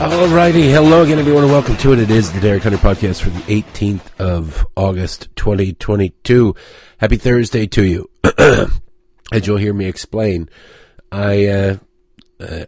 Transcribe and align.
Alrighty, 0.00 0.70
hello 0.70 1.02
again, 1.02 1.18
everyone, 1.18 1.42
and 1.42 1.52
welcome 1.52 1.76
to 1.76 1.92
it. 1.92 1.98
It 1.98 2.10
is 2.10 2.32
the 2.32 2.40
Derek 2.40 2.62
Hunter 2.62 2.78
podcast 2.78 3.20
for 3.20 3.28
the 3.28 3.40
18th 3.40 4.18
of 4.18 4.66
August, 4.74 5.28
2022. 5.36 6.54
Happy 6.96 7.16
Thursday 7.18 7.66
to 7.66 7.84
you. 7.84 8.08
As 9.30 9.46
you'll 9.46 9.58
hear 9.58 9.74
me 9.74 9.84
explain, 9.84 10.48
I 11.12 11.48
uh, 11.48 11.76
uh, 12.40 12.64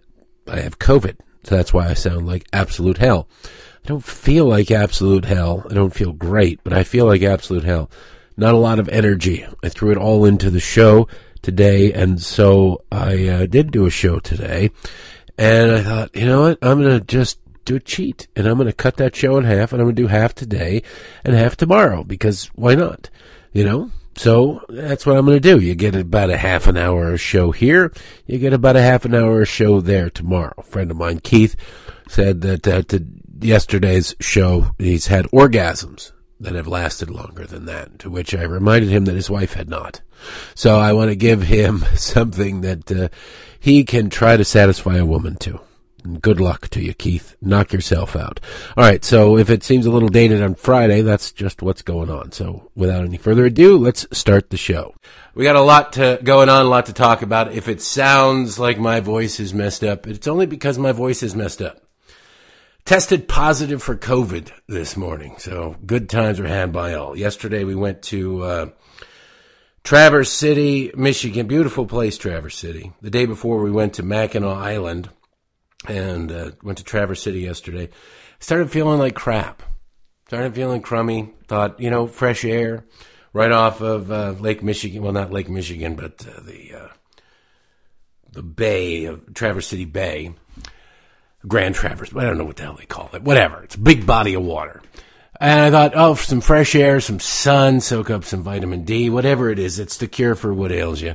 I 0.46 0.61
have 0.61 0.79
COVID, 0.79 1.16
so 1.45 1.57
that's 1.57 1.73
why 1.73 1.89
I 1.89 1.95
sound 1.95 2.27
like 2.27 2.46
absolute 2.52 2.98
hell. 2.98 3.27
I 3.85 3.89
don't 3.89 4.05
feel 4.05 4.45
like 4.45 4.70
absolute 4.70 5.25
hell. 5.25 5.66
I 5.70 5.75
don't 5.75 5.95
feel 5.95 6.12
great, 6.12 6.61
but 6.62 6.73
I 6.73 6.84
feel 6.84 7.07
like 7.07 7.23
absolute 7.23 7.65
hell. 7.65 7.91
Not 8.37 8.55
a 8.55 8.59
lot 8.59 8.79
of 8.79 8.88
energy. 8.88 9.47
I 9.62 9.69
threw 9.69 9.91
it 9.91 9.98
all 9.98 10.25
into 10.25 10.51
the 10.51 10.61
show 10.61 11.09
today, 11.43 11.93
and 11.93 12.21
so 12.21 12.85
I 12.93 13.27
uh, 13.27 13.47
did 13.47 13.71
do 13.71 13.87
a 13.87 13.91
show 13.91 14.19
today. 14.19 14.71
And 15.38 15.73
I 15.73 15.83
thought, 15.83 16.15
you 16.15 16.27
know 16.27 16.43
what? 16.43 16.59
I'm 16.62 16.83
going 16.83 16.98
to 16.98 17.05
just 17.05 17.38
do 17.65 17.77
a 17.77 17.80
cheat 17.80 18.29
and 18.37 18.47
I'm 18.47 18.57
going 18.57 18.66
to 18.66 18.73
cut 18.73 18.97
that 18.97 19.16
show 19.16 19.38
in 19.38 19.45
half 19.45 19.73
and 19.73 19.80
I'm 19.80 19.87
going 19.87 19.97
to 19.97 20.02
do 20.02 20.09
half 20.09 20.35
today 20.35 20.83
and 21.24 21.35
half 21.35 21.57
tomorrow 21.57 22.05
because 22.05 22.47
why 22.55 22.74
not? 22.74 23.10
You 23.52 23.65
know? 23.65 23.91
So 24.16 24.60
that's 24.69 25.07
what 25.07 25.16
I'm 25.16 25.24
going 25.24 25.41
to 25.41 25.57
do. 25.57 25.65
You 25.65 25.74
get 25.74 25.95
about 25.95 26.30
a 26.30 26.37
half 26.37 26.66
an 26.66 26.77
hour 26.77 27.16
show 27.16 27.52
here. 27.52 27.93
You 28.27 28.38
get 28.38 28.52
about 28.52 28.77
a 28.77 28.83
half 28.83 29.05
an 29.05 29.15
hour 29.15 29.45
show 29.47 29.80
there 29.80 30.10
tomorrow. 30.10 30.52
A 30.59 30.62
friend 30.62 30.91
of 30.91 30.97
mine, 30.97 31.21
Keith, 31.21 31.57
said 32.09 32.43
that 32.43 32.69
uh, 32.69 32.83
to 32.83 32.99
yesterday's 33.41 34.15
show, 34.21 34.75
he's 34.79 35.07
had 35.07 35.27
orgasms 35.27 36.12
that 36.41 36.55
have 36.55 36.67
lasted 36.67 37.10
longer 37.10 37.47
than 37.47 37.66
that, 37.66 37.99
to 38.01 38.10
which 38.10 38.35
I 38.35 38.43
reminded 38.43 38.91
him 38.91 39.05
that 39.05 39.15
his 39.15 39.30
wife 39.30 39.52
had 39.55 39.69
not. 39.69 40.01
So 40.55 40.79
I 40.79 40.93
want 40.93 41.10
to 41.10 41.16
give 41.16 41.43
him 41.43 41.85
something 41.95 42.63
that 42.63 42.91
uh, 42.91 43.09
he 43.59 43.85
can 43.85 44.10
try 44.10 44.37
to 44.37 44.45
satisfy 44.45 44.97
a 44.97 45.07
woman 45.07 45.37
to. 45.37 45.60
Good 46.21 46.41
luck 46.41 46.69
to 46.71 46.80
you, 46.80 46.95
Keith. 46.95 47.37
Knock 47.43 47.74
yourself 47.74 48.16
out. 48.16 48.41
All 48.74 48.85
right. 48.85 49.05
So 49.05 49.37
if 49.37 49.51
it 49.51 49.63
seems 49.63 49.85
a 49.85 49.91
little 49.91 50.09
dated 50.09 50.43
on 50.43 50.54
Friday, 50.54 51.02
that's 51.02 51.30
just 51.30 51.60
what's 51.60 51.82
going 51.82 52.09
on. 52.09 52.32
So 52.32 52.71
without 52.75 53.04
any 53.04 53.19
further 53.19 53.45
ado, 53.45 53.77
let's 53.77 54.07
start 54.10 54.49
the 54.49 54.57
show. 54.57 54.95
We 55.35 55.45
got 55.45 55.57
a 55.57 55.60
lot 55.60 55.93
to 55.95 56.19
going 56.25 56.49
on, 56.49 56.65
a 56.65 56.69
lot 56.69 56.87
to 56.87 56.95
talk 56.95 57.21
about. 57.21 57.52
If 57.52 57.69
it 57.69 57.82
sounds 57.82 58.59
like 58.59 58.79
my 58.79 59.01
voice 59.01 59.41
is 59.41 59.52
messed 59.52 59.85
up, 59.85 60.07
it's 60.07 60.27
only 60.27 60.47
because 60.47 60.79
my 60.79 60.93
voice 60.93 61.23
is 61.23 61.37
messed 61.37 61.60
up. 61.60 61.82
Tested 62.84 63.28
positive 63.28 63.82
for 63.82 63.96
COVID 63.96 64.50
this 64.66 64.97
morning. 64.97 65.36
So 65.38 65.76
good 65.86 66.09
times 66.09 66.41
were 66.41 66.47
had 66.48 66.72
by 66.72 66.94
all. 66.94 67.16
Yesterday 67.16 67.64
we 67.64 67.75
went 67.75 68.03
to, 68.04 68.42
uh, 68.42 68.66
Traverse 69.82 70.32
City, 70.32 70.91
Michigan. 70.94 71.47
Beautiful 71.47 71.86
place, 71.86 72.19
Traverse 72.19 72.56
City. 72.56 72.92
The 73.00 73.10
day 73.10 73.26
before, 73.26 73.62
we 73.62 73.70
went 73.70 73.94
to 73.94 74.03
Mackinac 74.03 74.56
Island 74.56 75.08
and 75.88 76.31
uh, 76.31 76.50
went 76.62 76.78
to 76.78 76.84
Traverse 76.84 77.22
City 77.22 77.41
yesterday. 77.41 77.88
Started 78.38 78.70
feeling 78.70 78.98
like 78.98 79.14
crap. 79.14 79.62
Started 80.28 80.54
feeling 80.54 80.82
crummy. 80.82 81.32
Thought, 81.48 81.81
you 81.81 81.91
know, 81.91 82.06
fresh 82.06 82.44
air 82.44 82.84
right 83.32 83.50
off 83.50 83.81
of 83.81 84.10
uh, 84.12 84.34
Lake 84.38 84.62
Michigan. 84.62 85.03
Well, 85.03 85.12
not 85.12 85.32
Lake 85.32 85.48
Michigan, 85.48 85.94
but 85.94 86.26
uh, 86.26 86.41
the 86.42 86.75
uh, 86.75 86.88
the 88.32 88.42
bay 88.42 89.06
of 89.06 89.34
Traverse 89.34 89.66
City 89.66 89.86
Bay. 89.86 90.34
Grand 91.47 91.75
Traverse. 91.75 92.10
But 92.10 92.25
I 92.25 92.27
don't 92.28 92.38
know 92.38 92.44
what 92.44 92.56
the 92.56 92.65
hell 92.65 92.77
they 92.78 92.87
call 92.87 93.10
it. 93.15 93.22
Whatever. 93.22 93.62
It's 93.62 93.75
a 93.75 93.81
big 93.81 94.06
body 94.06 94.34
of 94.34 94.43
water. 94.43 94.83
And 95.41 95.60
I 95.60 95.71
thought, 95.71 95.93
oh, 95.94 96.15
some 96.15 96.43
fresh 96.43 96.75
air, 96.75 97.00
some 97.00 97.19
sun, 97.19 97.81
soak 97.81 98.10
up 98.10 98.25
some 98.25 98.43
vitamin 98.43 98.84
D, 98.84 99.09
whatever 99.09 99.49
it 99.49 99.59
is. 99.59 99.78
It's 99.78 99.97
the 99.97 100.06
cure 100.06 100.34
for 100.34 100.53
what 100.53 100.70
ails 100.70 101.00
you. 101.00 101.14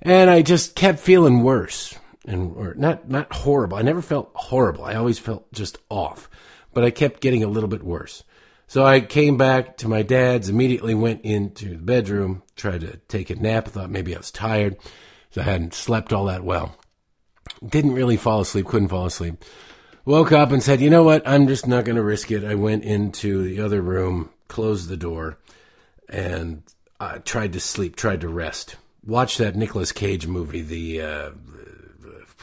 And 0.00 0.28
I 0.28 0.42
just 0.42 0.74
kept 0.74 0.98
feeling 0.98 1.44
worse 1.44 1.96
and 2.24 2.56
or 2.56 2.74
not 2.74 3.08
not 3.08 3.32
horrible. 3.32 3.76
I 3.76 3.82
never 3.82 4.02
felt 4.02 4.30
horrible. 4.34 4.84
I 4.84 4.94
always 4.94 5.18
felt 5.18 5.52
just 5.52 5.78
off, 5.88 6.28
but 6.72 6.84
I 6.84 6.90
kept 6.90 7.20
getting 7.20 7.44
a 7.44 7.48
little 7.48 7.68
bit 7.68 7.82
worse. 7.82 8.24
So 8.66 8.84
I 8.84 9.00
came 9.00 9.36
back 9.36 9.76
to 9.78 9.88
my 9.88 10.02
dad's. 10.02 10.48
Immediately 10.48 10.94
went 10.94 11.22
into 11.22 11.70
the 11.70 11.82
bedroom, 11.82 12.42
tried 12.56 12.80
to 12.82 12.96
take 13.08 13.30
a 13.30 13.36
nap. 13.36 13.68
I 13.68 13.70
thought 13.70 13.90
maybe 13.90 14.14
I 14.14 14.18
was 14.18 14.30
tired, 14.30 14.76
so 15.30 15.40
I 15.40 15.44
hadn't 15.44 15.74
slept 15.74 16.12
all 16.12 16.26
that 16.26 16.44
well. 16.44 16.76
Didn't 17.66 17.94
really 17.94 18.16
fall 18.16 18.40
asleep. 18.40 18.66
Couldn't 18.66 18.88
fall 18.88 19.06
asleep 19.06 19.42
woke 20.04 20.32
up 20.32 20.52
and 20.52 20.62
said, 20.62 20.80
you 20.80 20.90
know 20.90 21.02
what? 21.02 21.26
I'm 21.26 21.46
just 21.46 21.66
not 21.66 21.84
going 21.84 21.96
to 21.96 22.02
risk 22.02 22.30
it. 22.30 22.44
I 22.44 22.54
went 22.54 22.84
into 22.84 23.42
the 23.42 23.60
other 23.60 23.80
room, 23.80 24.30
closed 24.48 24.88
the 24.88 24.96
door, 24.96 25.38
and 26.08 26.62
I 27.00 27.18
tried 27.18 27.52
to 27.54 27.60
sleep, 27.60 27.96
tried 27.96 28.22
to 28.22 28.28
rest. 28.28 28.76
Watch 29.04 29.38
that 29.38 29.56
Nicolas 29.56 29.92
Cage 29.92 30.26
movie, 30.26 30.62
the, 30.62 31.00
uh, 31.00 31.30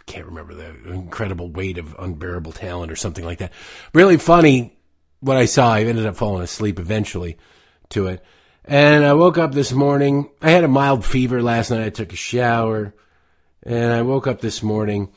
can't 0.06 0.26
remember 0.26 0.56
the 0.56 0.92
incredible 0.92 1.50
weight 1.50 1.78
of 1.78 1.96
unbearable 2.00 2.52
talent 2.52 2.92
or 2.92 2.96
something 2.96 3.24
like 3.24 3.38
that. 3.38 3.54
Really 3.94 4.18
funny 4.18 4.76
what 5.20 5.38
I 5.38 5.46
saw. 5.46 5.74
I 5.74 5.84
ended 5.84 6.06
up 6.06 6.16
falling 6.16 6.42
asleep 6.42 6.80
eventually 6.80 7.38
to 7.90 8.08
it. 8.08 8.24
And 8.66 9.06
I 9.06 9.14
woke 9.14 9.38
up 9.38 9.54
this 9.54 9.72
morning. 9.72 10.30
I 10.42 10.50
had 10.50 10.64
a 10.64 10.68
mild 10.68 11.06
fever 11.06 11.42
last 11.42 11.70
night. 11.70 11.86
I 11.86 11.90
took 11.90 12.12
a 12.12 12.18
shower 12.18 12.96
and 13.64 13.92
I 13.92 14.02
woke 14.02 14.28
up 14.28 14.42
this 14.42 14.64
morning 14.64 15.10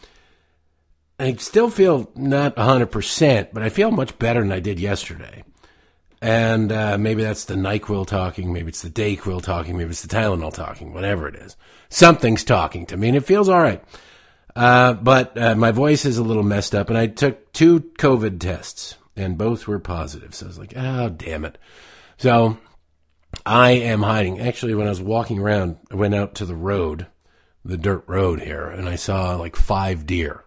I 1.22 1.34
still 1.34 1.70
feel 1.70 2.10
not 2.16 2.56
100%, 2.56 3.48
but 3.52 3.62
I 3.62 3.68
feel 3.68 3.92
much 3.92 4.18
better 4.18 4.40
than 4.40 4.50
I 4.50 4.58
did 4.58 4.80
yesterday. 4.80 5.44
And 6.20 6.72
uh, 6.72 6.98
maybe 6.98 7.22
that's 7.22 7.44
the 7.44 7.54
NyQuil 7.54 8.08
talking, 8.08 8.52
maybe 8.52 8.68
it's 8.68 8.82
the 8.82 8.90
DayQuil 8.90 9.42
talking, 9.42 9.76
maybe 9.76 9.90
it's 9.90 10.02
the 10.02 10.14
Tylenol 10.14 10.52
talking, 10.52 10.92
whatever 10.92 11.28
it 11.28 11.36
is. 11.36 11.56
Something's 11.90 12.42
talking 12.42 12.86
to 12.86 12.96
me, 12.96 13.08
and 13.08 13.16
it 13.16 13.24
feels 13.24 13.48
all 13.48 13.60
right. 13.60 13.82
Uh, 14.56 14.94
but 14.94 15.38
uh, 15.38 15.54
my 15.54 15.70
voice 15.70 16.04
is 16.04 16.18
a 16.18 16.24
little 16.24 16.42
messed 16.42 16.74
up, 16.74 16.88
and 16.88 16.98
I 16.98 17.06
took 17.06 17.52
two 17.52 17.80
COVID 17.80 18.40
tests, 18.40 18.96
and 19.16 19.38
both 19.38 19.68
were 19.68 19.78
positive. 19.78 20.34
So 20.34 20.46
I 20.46 20.48
was 20.48 20.58
like, 20.58 20.74
oh, 20.76 21.08
damn 21.08 21.44
it. 21.44 21.56
So 22.18 22.58
I 23.46 23.72
am 23.72 24.02
hiding. 24.02 24.40
Actually, 24.40 24.74
when 24.74 24.86
I 24.88 24.90
was 24.90 25.00
walking 25.00 25.38
around, 25.38 25.76
I 25.90 25.94
went 25.94 26.14
out 26.16 26.34
to 26.36 26.46
the 26.46 26.56
road, 26.56 27.06
the 27.64 27.76
dirt 27.76 28.04
road 28.06 28.40
here, 28.40 28.68
and 28.68 28.88
I 28.88 28.96
saw 28.96 29.36
like 29.36 29.56
five 29.56 30.06
deer 30.06 30.44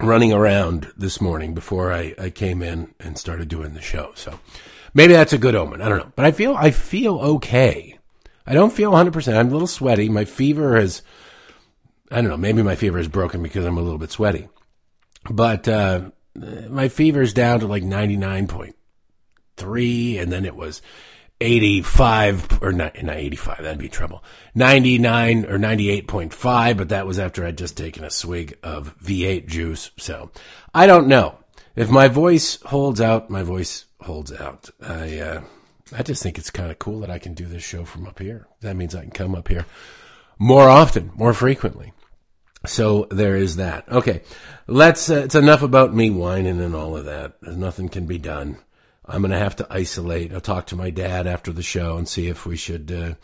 running 0.00 0.32
around 0.32 0.92
this 0.96 1.20
morning 1.20 1.54
before 1.54 1.92
I, 1.92 2.14
I 2.18 2.30
came 2.30 2.62
in 2.62 2.94
and 3.00 3.18
started 3.18 3.48
doing 3.48 3.74
the 3.74 3.80
show. 3.80 4.12
So 4.14 4.38
maybe 4.94 5.12
that's 5.12 5.32
a 5.32 5.38
good 5.38 5.54
omen. 5.54 5.82
I 5.82 5.88
don't 5.88 5.98
know, 5.98 6.12
but 6.16 6.24
I 6.24 6.32
feel 6.32 6.54
I 6.56 6.70
feel 6.70 7.18
okay. 7.18 7.98
I 8.46 8.54
don't 8.54 8.72
feel 8.72 8.90
100. 8.90 9.12
percent 9.12 9.36
I'm 9.36 9.48
a 9.48 9.52
little 9.52 9.66
sweaty. 9.66 10.08
My 10.08 10.24
fever 10.24 10.78
has 10.78 11.02
I 12.10 12.16
don't 12.16 12.30
know. 12.30 12.36
Maybe 12.36 12.62
my 12.62 12.76
fever 12.76 12.98
is 12.98 13.08
broken 13.08 13.42
because 13.42 13.64
I'm 13.64 13.78
a 13.78 13.82
little 13.82 13.98
bit 13.98 14.12
sweaty, 14.12 14.48
but 15.28 15.66
uh, 15.68 16.10
my 16.34 16.88
fever 16.88 17.22
is 17.22 17.32
down 17.32 17.60
to 17.60 17.66
like 17.66 17.82
99.3, 17.82 20.20
and 20.20 20.30
then 20.30 20.44
it 20.44 20.54
was 20.54 20.82
85 21.40 22.62
or 22.62 22.72
not, 22.72 23.02
not 23.02 23.16
85 23.16 23.62
that'd 23.62 23.78
be 23.78 23.88
trouble. 23.88 24.24
99 24.54 25.44
or 25.46 25.58
98.5 25.58 26.76
but 26.76 26.88
that 26.88 27.06
was 27.06 27.18
after 27.18 27.44
i'd 27.44 27.58
just 27.58 27.76
taken 27.76 28.04
a 28.04 28.10
swig 28.10 28.58
of 28.62 28.98
v8 29.00 29.46
juice 29.46 29.90
so. 29.98 30.30
I 30.74 30.86
don't 30.86 31.08
know. 31.08 31.38
If 31.74 31.90
my 31.90 32.08
voice 32.08 32.60
holds 32.62 33.00
out 33.00 33.28
my 33.30 33.42
voice 33.42 33.84
holds 34.00 34.32
out. 34.32 34.70
I 34.80 35.18
uh, 35.18 35.40
i 35.92 36.02
just 36.02 36.22
think 36.22 36.38
it's 36.38 36.50
kind 36.50 36.70
of 36.70 36.78
cool 36.78 37.00
that 37.00 37.10
i 37.10 37.18
can 37.18 37.34
do 37.34 37.46
this 37.46 37.62
show 37.62 37.84
from 37.84 38.06
up 38.06 38.18
here. 38.18 38.46
That 38.60 38.76
means 38.76 38.94
i 38.94 39.02
can 39.02 39.10
come 39.10 39.34
up 39.34 39.48
here 39.48 39.66
more 40.38 40.68
often 40.68 41.12
more 41.14 41.34
frequently. 41.34 41.92
So 42.64 43.06
there 43.10 43.36
is 43.36 43.56
that. 43.56 43.88
Okay. 43.90 44.22
Let's 44.66 45.10
uh, 45.10 45.16
it's 45.16 45.34
enough 45.34 45.62
about 45.62 45.94
me 45.94 46.10
whining 46.10 46.60
and 46.60 46.74
all 46.74 46.96
of 46.96 47.04
that. 47.04 47.34
There's 47.40 47.56
nothing 47.56 47.88
can 47.88 48.06
be 48.06 48.18
done 48.18 48.58
I'm 49.08 49.22
going 49.22 49.30
to 49.30 49.38
have 49.38 49.56
to 49.56 49.66
isolate. 49.70 50.32
I'll 50.32 50.40
talk 50.40 50.66
to 50.66 50.76
my 50.76 50.90
dad 50.90 51.26
after 51.26 51.52
the 51.52 51.62
show 51.62 51.96
and 51.96 52.08
see 52.08 52.28
if 52.28 52.44
we 52.46 52.56
should, 52.56 52.90
uh, 52.90 53.14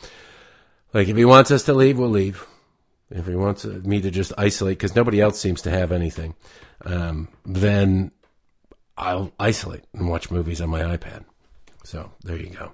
like, 0.94 1.08
if 1.08 1.16
he 1.16 1.24
wants 1.24 1.50
us 1.50 1.64
to 1.64 1.74
leave, 1.74 1.98
we'll 1.98 2.08
leave. 2.08 2.46
If 3.10 3.26
he 3.26 3.34
wants 3.34 3.64
me 3.64 4.00
to 4.00 4.10
just 4.10 4.32
isolate, 4.38 4.78
because 4.78 4.96
nobody 4.96 5.20
else 5.20 5.38
seems 5.38 5.62
to 5.62 5.70
have 5.70 5.92
anything, 5.92 6.34
um, 6.84 7.28
then 7.44 8.10
I'll 8.96 9.32
isolate 9.38 9.84
and 9.92 10.08
watch 10.08 10.30
movies 10.30 10.60
on 10.60 10.70
my 10.70 10.80
iPad. 10.80 11.24
So 11.84 12.12
there 12.22 12.36
you 12.36 12.50
go. 12.50 12.72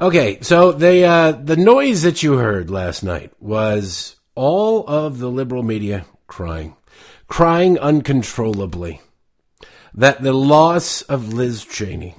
Okay, 0.00 0.38
so 0.40 0.72
the 0.72 1.04
uh, 1.04 1.32
the 1.32 1.56
noise 1.56 2.02
that 2.02 2.22
you 2.22 2.38
heard 2.38 2.70
last 2.70 3.02
night 3.02 3.32
was 3.38 4.16
all 4.34 4.86
of 4.86 5.18
the 5.18 5.30
liberal 5.30 5.62
media 5.62 6.06
crying, 6.26 6.74
crying 7.28 7.78
uncontrollably 7.78 9.00
that 9.94 10.22
the 10.22 10.32
loss 10.32 11.02
of 11.02 11.32
Liz 11.32 11.64
Cheney 11.64 12.14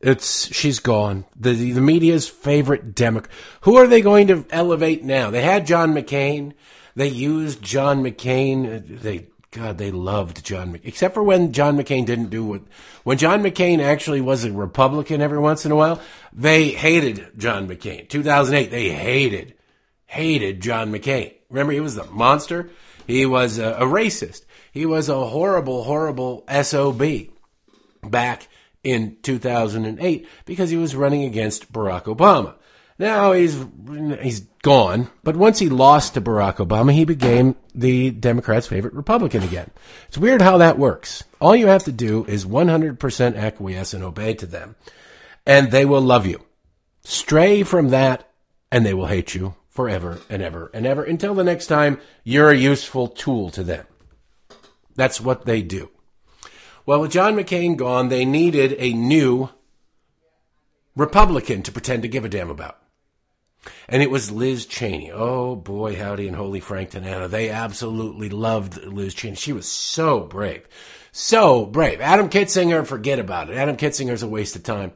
it's 0.00 0.54
she's 0.54 0.78
gone. 0.78 1.24
The 1.34 1.72
the 1.72 1.80
media's 1.80 2.28
favorite 2.28 2.94
Democrat. 2.94 3.34
Who 3.62 3.76
are 3.76 3.86
they 3.86 4.00
going 4.00 4.26
to 4.28 4.44
elevate 4.50 5.04
now? 5.04 5.30
They 5.30 5.42
had 5.42 5.66
John 5.66 5.94
McCain. 5.94 6.52
They 6.94 7.08
used 7.08 7.62
John 7.62 8.02
McCain. 8.02 9.00
They 9.00 9.28
God, 9.56 9.78
they 9.78 9.90
loved 9.90 10.44
John 10.44 10.72
McCain. 10.72 10.84
Except 10.84 11.14
for 11.14 11.22
when 11.22 11.52
John 11.52 11.78
McCain 11.78 12.04
didn't 12.04 12.28
do 12.28 12.44
what, 12.44 12.62
when 13.04 13.16
John 13.16 13.42
McCain 13.42 13.80
actually 13.80 14.20
was 14.20 14.44
a 14.44 14.52
Republican 14.52 15.22
every 15.22 15.38
once 15.38 15.64
in 15.64 15.72
a 15.72 15.76
while, 15.76 16.00
they 16.32 16.68
hated 16.68 17.30
John 17.38 17.66
McCain. 17.66 18.06
2008, 18.06 18.70
they 18.70 18.90
hated, 18.90 19.54
hated 20.04 20.60
John 20.60 20.92
McCain. 20.92 21.32
Remember, 21.48 21.72
he 21.72 21.80
was 21.80 21.96
a 21.96 22.04
monster. 22.10 22.68
He 23.06 23.24
was 23.24 23.58
a, 23.58 23.72
a 23.72 23.82
racist. 23.82 24.44
He 24.72 24.84
was 24.84 25.08
a 25.08 25.26
horrible, 25.26 25.84
horrible 25.84 26.44
SOB 26.62 27.02
back 28.02 28.48
in 28.82 29.16
2008 29.22 30.28
because 30.44 30.70
he 30.70 30.76
was 30.76 30.96
running 30.96 31.24
against 31.24 31.72
Barack 31.72 32.04
Obama. 32.04 32.54
Now 32.98 33.32
he's 33.32 33.62
he's 34.22 34.40
gone, 34.62 35.10
but 35.22 35.36
once 35.36 35.58
he 35.58 35.68
lost 35.68 36.14
to 36.14 36.20
Barack 36.20 36.56
Obama, 36.56 36.92
he 36.92 37.04
became 37.04 37.56
the 37.74 38.10
Democrats' 38.10 38.66
favorite 38.66 38.94
Republican 38.94 39.42
again. 39.42 39.70
It's 40.08 40.16
weird 40.16 40.40
how 40.40 40.58
that 40.58 40.78
works. 40.78 41.22
All 41.38 41.54
you 41.54 41.66
have 41.66 41.84
to 41.84 41.92
do 41.92 42.24
is 42.24 42.46
100% 42.46 43.36
acquiesce 43.36 43.92
and 43.92 44.02
obey 44.02 44.32
to 44.34 44.46
them, 44.46 44.76
and 45.44 45.70
they 45.70 45.84
will 45.84 46.00
love 46.00 46.24
you. 46.24 46.42
Stray 47.04 47.62
from 47.62 47.90
that, 47.90 48.30
and 48.72 48.86
they 48.86 48.94
will 48.94 49.06
hate 49.06 49.34
you 49.34 49.54
forever 49.68 50.18
and 50.30 50.42
ever 50.42 50.70
and 50.72 50.86
ever 50.86 51.04
until 51.04 51.34
the 51.34 51.44
next 51.44 51.66
time 51.66 52.00
you're 52.24 52.50
a 52.50 52.56
useful 52.56 53.08
tool 53.08 53.50
to 53.50 53.62
them. 53.62 53.86
That's 54.94 55.20
what 55.20 55.44
they 55.44 55.60
do. 55.60 55.90
Well, 56.86 57.00
with 57.00 57.10
John 57.10 57.34
McCain 57.34 57.76
gone, 57.76 58.08
they 58.08 58.24
needed 58.24 58.76
a 58.78 58.92
new 58.92 59.50
Republican 60.94 61.62
to 61.62 61.72
pretend 61.72 62.02
to 62.02 62.08
give 62.08 62.24
a 62.24 62.28
damn 62.28 62.48
about. 62.48 62.78
And 63.88 64.04
it 64.04 64.10
was 64.10 64.30
Liz 64.30 64.66
Cheney. 64.66 65.10
Oh 65.10 65.56
boy, 65.56 65.96
howdy 65.96 66.28
and 66.28 66.36
holy 66.36 66.60
Frankton 66.60 67.02
Anna. 67.02 67.26
They 67.26 67.50
absolutely 67.50 68.28
loved 68.28 68.84
Liz 68.84 69.14
Cheney. 69.14 69.34
She 69.34 69.52
was 69.52 69.68
so 69.68 70.20
brave. 70.20 70.64
So 71.10 71.66
brave. 71.66 72.00
Adam 72.00 72.28
Kinzinger, 72.28 72.86
forget 72.86 73.18
about 73.18 73.50
it. 73.50 73.56
Adam 73.56 73.76
Kinzinger's 73.76 74.22
a 74.22 74.28
waste 74.28 74.54
of 74.54 74.62
time. 74.62 74.92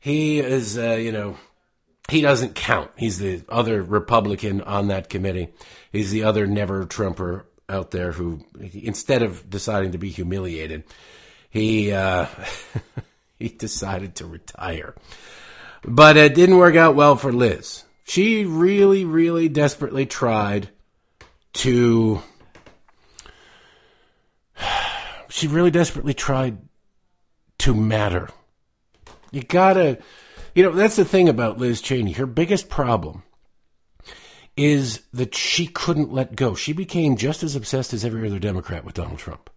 He 0.00 0.40
is, 0.40 0.76
uh, 0.76 0.94
you 0.94 1.12
know, 1.12 1.36
he 2.08 2.22
doesn't 2.22 2.56
count. 2.56 2.90
He's 2.96 3.18
the 3.18 3.42
other 3.48 3.82
Republican 3.82 4.62
on 4.62 4.88
that 4.88 5.08
committee. 5.08 5.50
He's 5.92 6.10
the 6.10 6.24
other 6.24 6.48
never 6.48 6.86
Trumper 6.86 7.46
out 7.70 7.90
there 7.90 8.12
who, 8.12 8.44
instead 8.72 9.22
of 9.22 9.48
deciding 9.48 9.92
to 9.92 9.98
be 9.98 10.10
humiliated, 10.10 10.84
he, 11.48 11.92
uh, 11.92 12.26
he 13.38 13.48
decided 13.48 14.16
to 14.16 14.26
retire. 14.26 14.94
But 15.82 16.16
it 16.16 16.34
didn't 16.34 16.58
work 16.58 16.76
out 16.76 16.94
well 16.94 17.16
for 17.16 17.32
Liz. 17.32 17.84
She 18.04 18.44
really, 18.44 19.04
really 19.04 19.48
desperately 19.48 20.06
tried 20.06 20.68
to. 21.54 22.22
She 25.32 25.46
really 25.46 25.70
desperately 25.70 26.12
tried 26.12 26.58
to 27.58 27.72
matter. 27.72 28.28
You 29.30 29.42
gotta. 29.42 29.98
You 30.56 30.64
know, 30.64 30.72
that's 30.72 30.96
the 30.96 31.04
thing 31.04 31.28
about 31.28 31.56
Liz 31.56 31.80
Cheney. 31.80 32.12
Her 32.12 32.26
biggest 32.26 32.68
problem 32.68 33.22
is 34.60 35.00
that 35.12 35.34
she 35.34 35.66
couldn't 35.66 36.12
let 36.12 36.36
go. 36.36 36.54
She 36.54 36.74
became 36.74 37.16
just 37.16 37.42
as 37.42 37.56
obsessed 37.56 37.94
as 37.94 38.04
every 38.04 38.26
other 38.26 38.38
Democrat 38.38 38.84
with 38.84 38.94
Donald 38.94 39.18
Trump. 39.18 39.48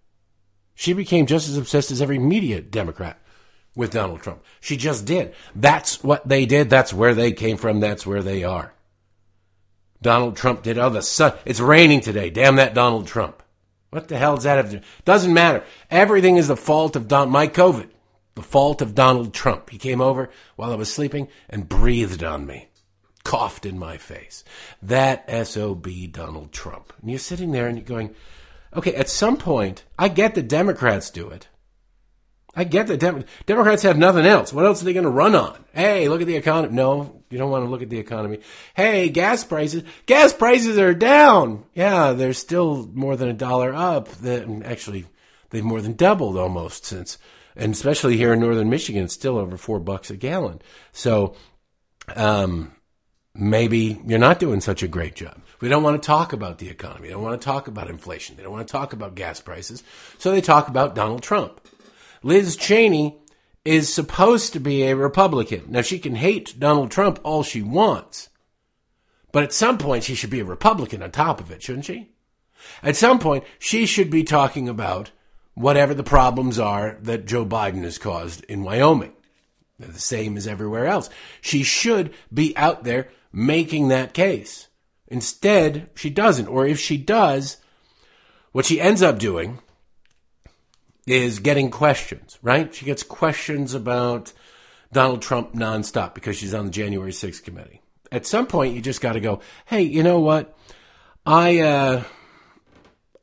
She 0.75 0.93
became 0.93 1.25
just 1.25 1.49
as 1.49 1.57
obsessed 1.57 1.91
as 1.91 2.01
every 2.01 2.19
media 2.19 2.61
Democrat 2.61 3.19
with 3.75 3.91
Donald 3.91 4.21
Trump. 4.21 4.43
She 4.61 4.77
just 4.77 5.05
did. 5.05 5.33
That's 5.55 6.03
what 6.03 6.27
they 6.27 6.45
did. 6.45 6.69
That's 6.69 6.93
where 6.93 7.13
they 7.13 7.33
came 7.33 7.57
from. 7.57 7.79
That's 7.79 8.05
where 8.05 8.23
they 8.23 8.43
are. 8.43 8.73
Donald 10.01 10.37
Trump 10.37 10.63
did. 10.63 10.77
Oh, 10.77 10.89
the 10.89 11.01
sun. 11.01 11.33
It's 11.45 11.59
raining 11.59 12.01
today. 12.01 12.29
Damn 12.29 12.55
that 12.55 12.73
Donald 12.73 13.07
Trump. 13.07 13.43
What 13.89 14.07
the 14.07 14.17
hell 14.17 14.35
does 14.35 14.45
that? 14.45 14.83
Doesn't 15.05 15.33
matter. 15.33 15.63
Everything 15.91 16.37
is 16.37 16.47
the 16.47 16.57
fault 16.57 16.95
of 16.95 17.07
Don, 17.07 17.29
my 17.29 17.47
COVID. 17.47 17.89
The 18.35 18.41
fault 18.41 18.81
of 18.81 18.95
Donald 18.95 19.33
Trump. 19.33 19.69
He 19.69 19.77
came 19.77 20.01
over 20.01 20.29
while 20.55 20.71
I 20.71 20.75
was 20.75 20.91
sleeping 20.91 21.27
and 21.49 21.69
breathed 21.69 22.23
on 22.23 22.45
me. 22.45 22.69
Coughed 23.23 23.65
in 23.65 23.79
my 23.79 23.97
face. 23.97 24.43
That 24.81 25.29
SOB 25.47 25.87
Donald 26.11 26.51
Trump. 26.51 26.93
And 27.01 27.09
you're 27.09 27.19
sitting 27.19 27.51
there 27.51 27.67
and 27.67 27.77
you're 27.77 27.85
going, 27.85 28.13
okay, 28.75 28.93
at 28.95 29.09
some 29.09 29.37
point, 29.37 29.83
I 29.97 30.07
get 30.09 30.35
the 30.35 30.43
Democrats 30.43 31.09
do 31.09 31.29
it. 31.29 31.47
I 32.55 32.63
get 32.65 32.87
that 32.87 32.99
Dem- 32.99 33.25
Democrats 33.45 33.83
have 33.83 33.97
nothing 33.97 34.25
else. 34.25 34.53
What 34.53 34.65
else 34.65 34.81
are 34.81 34.85
they 34.85 34.93
going 34.93 35.05
to 35.05 35.09
run 35.09 35.33
on? 35.33 35.63
Hey, 35.73 36.07
look 36.07 36.21
at 36.21 36.27
the 36.27 36.35
economy. 36.35 36.75
No, 36.75 37.23
you 37.29 37.37
don't 37.39 37.49
want 37.49 37.65
to 37.65 37.69
look 37.69 37.81
at 37.81 37.89
the 37.89 37.97
economy. 37.97 38.39
Hey, 38.75 39.09
gas 39.09 39.43
prices. 39.43 39.83
Gas 40.05 40.33
prices 40.33 40.77
are 40.77 40.93
down. 40.93 41.65
Yeah, 41.73 42.13
they're 42.13 42.33
still 42.33 42.87
more 42.93 43.15
than 43.15 43.29
a 43.29 43.33
dollar 43.33 43.73
up. 43.73 44.09
Actually, 44.23 45.05
they've 45.49 45.63
more 45.63 45.81
than 45.81 45.93
doubled 45.93 46.37
almost 46.37 46.85
since, 46.85 47.17
and 47.55 47.73
especially 47.73 48.17
here 48.17 48.33
in 48.33 48.39
northern 48.39 48.69
Michigan, 48.69 49.05
it's 49.05 49.15
still 49.15 49.39
over 49.39 49.57
four 49.57 49.79
bucks 49.79 50.11
a 50.11 50.15
gallon. 50.15 50.61
So, 50.91 51.35
um, 52.15 52.73
maybe 53.35 53.99
you're 54.05 54.19
not 54.19 54.39
doing 54.39 54.61
such 54.61 54.83
a 54.83 54.87
great 54.87 55.15
job. 55.15 55.39
We 55.59 55.69
don't 55.69 55.83
want 55.83 56.01
to 56.01 56.05
talk 56.05 56.33
about 56.33 56.57
the 56.57 56.69
economy. 56.69 57.07
They 57.07 57.13
don't 57.13 57.23
want 57.23 57.39
to 57.39 57.45
talk 57.45 57.67
about 57.67 57.89
inflation. 57.89 58.35
They 58.35 58.43
don't 58.43 58.51
want 58.51 58.67
to 58.67 58.71
talk 58.71 58.93
about 58.93 59.15
gas 59.15 59.39
prices. 59.39 59.83
So 60.17 60.31
they 60.31 60.41
talk 60.41 60.67
about 60.67 60.95
Donald 60.95 61.23
Trump. 61.23 61.61
Liz 62.21 62.55
Cheney 62.55 63.17
is 63.65 63.93
supposed 63.93 64.53
to 64.53 64.59
be 64.59 64.83
a 64.83 64.95
Republican. 64.95 65.65
Now, 65.69 65.81
she 65.81 65.99
can 65.99 66.15
hate 66.15 66.59
Donald 66.59 66.91
Trump 66.91 67.19
all 67.23 67.43
she 67.43 67.61
wants, 67.61 68.29
but 69.31 69.43
at 69.43 69.53
some 69.53 69.77
point, 69.77 70.03
she 70.03 70.15
should 70.15 70.29
be 70.29 70.41
a 70.41 70.45
Republican 70.45 71.01
on 71.01 71.11
top 71.11 71.39
of 71.39 71.49
it, 71.49 71.63
shouldn't 71.63 71.85
she? 71.85 72.09
At 72.81 72.95
some 72.95 73.19
point, 73.19 73.43
she 73.57 73.85
should 73.85 74.09
be 74.09 74.23
talking 74.23 74.69
about 74.69 75.11
whatever 75.53 75.93
the 75.93 76.03
problems 76.03 76.59
are 76.59 76.97
that 77.01 77.25
Joe 77.25 77.45
Biden 77.45 77.83
has 77.83 77.97
caused 77.97 78.43
in 78.45 78.63
Wyoming. 78.63 79.13
They're 79.79 79.89
the 79.89 79.99
same 79.99 80.37
as 80.37 80.47
everywhere 80.47 80.85
else. 80.85 81.09
She 81.41 81.63
should 81.63 82.13
be 82.33 82.55
out 82.57 82.83
there 82.83 83.09
making 83.33 83.87
that 83.89 84.13
case. 84.13 84.67
Instead, 85.07 85.89
she 85.95 86.09
doesn't. 86.09 86.47
Or 86.47 86.65
if 86.65 86.79
she 86.79 86.97
does, 86.97 87.57
what 88.51 88.65
she 88.65 88.79
ends 88.79 89.01
up 89.01 89.19
doing 89.19 89.59
is 91.05 91.39
getting 91.39 91.69
questions, 91.69 92.39
right? 92.41 92.73
She 92.73 92.85
gets 92.85 93.03
questions 93.03 93.73
about 93.73 94.31
Donald 94.93 95.21
Trump 95.21 95.53
nonstop 95.53 96.13
because 96.13 96.37
she's 96.37 96.53
on 96.53 96.65
the 96.65 96.71
January 96.71 97.11
6th 97.11 97.43
committee. 97.43 97.81
At 98.11 98.25
some 98.25 98.45
point, 98.45 98.75
you 98.75 98.81
just 98.81 99.01
got 99.01 99.13
to 99.13 99.19
go, 99.19 99.41
hey, 99.65 99.81
you 99.81 100.03
know 100.03 100.19
what? 100.19 100.55
I, 101.25 101.59
uh, 101.59 102.03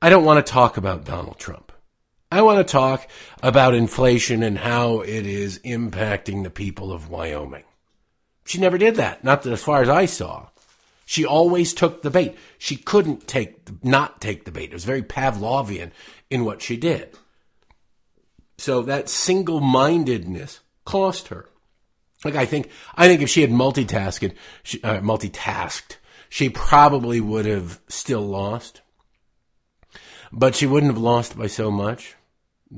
I 0.03 0.11
don't 0.11 0.25
want 0.25 0.45
to 0.45 0.53
talk 0.53 0.77
about 0.77 1.05
Donald 1.05 1.39
Trump. 1.39 1.73
I 2.33 2.43
want 2.43 2.59
to 2.59 2.73
talk 2.73 3.09
about 3.43 3.75
inflation 3.75 4.43
and 4.43 4.59
how 4.59 5.01
it 5.01 5.27
is 5.27 5.59
impacting 5.61 6.43
the 6.43 6.51
people 6.51 6.93
of 6.93 7.09
Wyoming. 7.09 7.65
She 8.51 8.59
never 8.59 8.79
did 8.79 8.97
that, 8.97 9.23
not 9.23 9.45
that 9.45 9.53
as 9.53 9.63
far 9.63 9.81
as 9.81 9.89
I 9.89 10.07
saw. 10.07 10.49
She 11.07 11.25
always 11.25 11.73
took 11.73 12.03
the 12.03 12.11
bait. 12.11 12.37
She 12.59 12.75
couldn't 12.75 13.29
take, 13.29 13.85
not 13.85 14.21
take 14.21 14.45
the 14.45 14.51
bait. 14.51 14.71
It 14.71 14.73
was 14.73 14.85
very 14.85 15.05
Pavlovian 15.05 15.93
in 16.31 16.45
what 16.45 16.61
she 16.61 16.77
did. 16.77 17.17
So 18.59 18.83
that 18.83 19.09
single 19.09 19.61
mindedness 19.61 20.59
cost 20.85 21.29
her. 21.29 21.47
Like 22.25 22.35
I 22.35 22.45
think, 22.45 22.71
I 22.97 23.07
think 23.07 23.23
if 23.23 23.29
she 23.29 23.43
had 23.43 23.51
multitasked, 23.51 24.35
she, 24.65 24.83
uh, 24.83 24.99
multitasked, 24.99 25.99
she 26.29 26.49
probably 26.49 27.21
would 27.21 27.47
have 27.47 27.79
still 27.87 28.23
lost. 28.23 28.81
But 30.33 30.57
she 30.57 30.67
wouldn't 30.67 30.93
have 30.93 31.01
lost 31.01 31.39
by 31.39 31.47
so 31.47 31.71
much. 31.71 32.17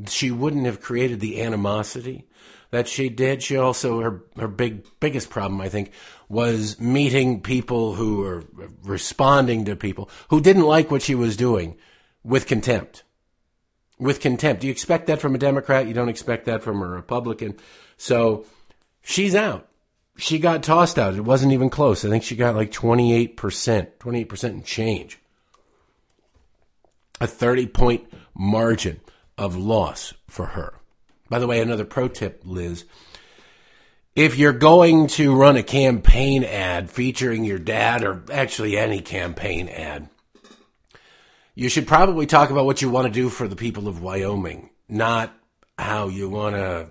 She 0.07 0.31
wouldn't 0.31 0.67
have 0.67 0.83
created 0.83 1.21
the 1.21 1.41
animosity 1.41 2.27
that 2.73 2.89
she 2.89 3.09
did. 3.09 3.43
She 3.45 3.57
also 3.57 4.01
her 4.01 4.25
her 4.37 4.49
big 4.49 4.85
biggest 4.99 5.31
problem, 5.31 5.61
I 5.61 5.69
think, 5.69 5.93
was 6.29 6.81
meeting 6.81 7.41
people 7.41 7.95
who 7.95 8.19
were 8.19 8.45
responding 8.83 9.65
to 9.67 9.77
people 9.77 10.11
who 10.31 10.41
didn't 10.41 10.65
like 10.65 10.91
what 10.91 11.03
she 11.03 11.15
was 11.15 11.37
doing 11.37 11.77
with 12.25 12.49
contempt 12.49 13.05
with 14.03 14.21
contempt. 14.21 14.65
You 14.65 14.71
expect 14.71 15.07
that 15.07 15.21
from 15.21 15.35
a 15.35 15.39
Democrat. 15.39 15.87
You 15.87 15.95
don't 15.95 16.09
expect 16.09 16.47
that 16.47 16.63
from 16.63 16.83
a 16.83 16.87
Republican. 16.87 17.57
So 17.97 18.47
she's 19.01 19.35
out. 19.35 19.69
She 20.17 20.41
got 20.41 20.65
tossed 20.65 20.99
out. 20.99 21.15
It 21.15 21.23
wasn't 21.23 21.53
even 21.53 21.71
close. 21.71 22.05
I 22.05 22.09
think 22.09 22.25
she 22.25 22.37
got 22.37 22.57
like 22.57 22.73
28%, 22.73 23.37
28% 23.37 24.45
and 24.45 24.65
change. 24.65 25.21
A 27.21 27.27
30 27.27 27.69
point 27.69 28.13
margin 28.35 29.01
of 29.39 29.57
loss 29.57 30.13
for 30.27 30.47
her. 30.47 30.75
By 31.33 31.39
the 31.39 31.47
way, 31.47 31.63
another 31.63 31.87
pro 31.87 32.09
tip, 32.09 32.43
Liz. 32.45 32.85
If 34.15 34.37
you're 34.37 34.53
going 34.53 35.07
to 35.07 35.35
run 35.35 35.57
a 35.57 35.63
campaign 35.63 36.45
ad 36.45 36.91
featuring 36.91 37.47
your 37.47 37.59
dad, 37.59 38.05
or 38.05 38.23
actually 38.31 38.77
any 38.77 39.01
campaign 39.01 39.71
ad, 39.71 40.11
you 41.55 41.71
should 41.71 41.87
probably 41.87 42.27
talk 42.27 42.51
about 42.51 42.67
what 42.67 42.83
you 42.83 42.91
want 42.91 43.07
to 43.07 43.13
do 43.15 43.31
for 43.31 43.49
the 43.49 43.57
people 43.57 43.89
of 43.89 44.03
Wyoming, 44.03 44.69
not 44.91 45.33
how 45.79 46.09
you 46.09 46.29
want 46.29 46.55
to 46.57 46.89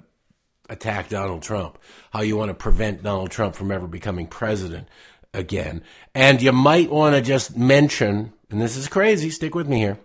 attack 0.70 1.10
Donald 1.10 1.44
Trump, 1.44 1.78
how 2.10 2.22
you 2.22 2.36
want 2.36 2.50
to 2.50 2.56
prevent 2.56 3.04
Donald 3.04 3.30
Trump 3.30 3.54
from 3.54 3.72
ever 3.72 3.86
becoming 3.86 4.26
president 4.26 4.88
again. 5.36 5.84
And 6.16 6.42
you 6.42 6.52
might 6.52 6.90
want 6.90 7.14
to 7.14 7.22
just 7.22 7.56
mention, 7.56 8.34
and 8.50 8.60
this 8.60 8.76
is 8.76 8.88
crazy, 8.88 9.30
stick 9.30 9.54
with 9.54 9.70
me 9.70 9.78
here. 9.78 10.00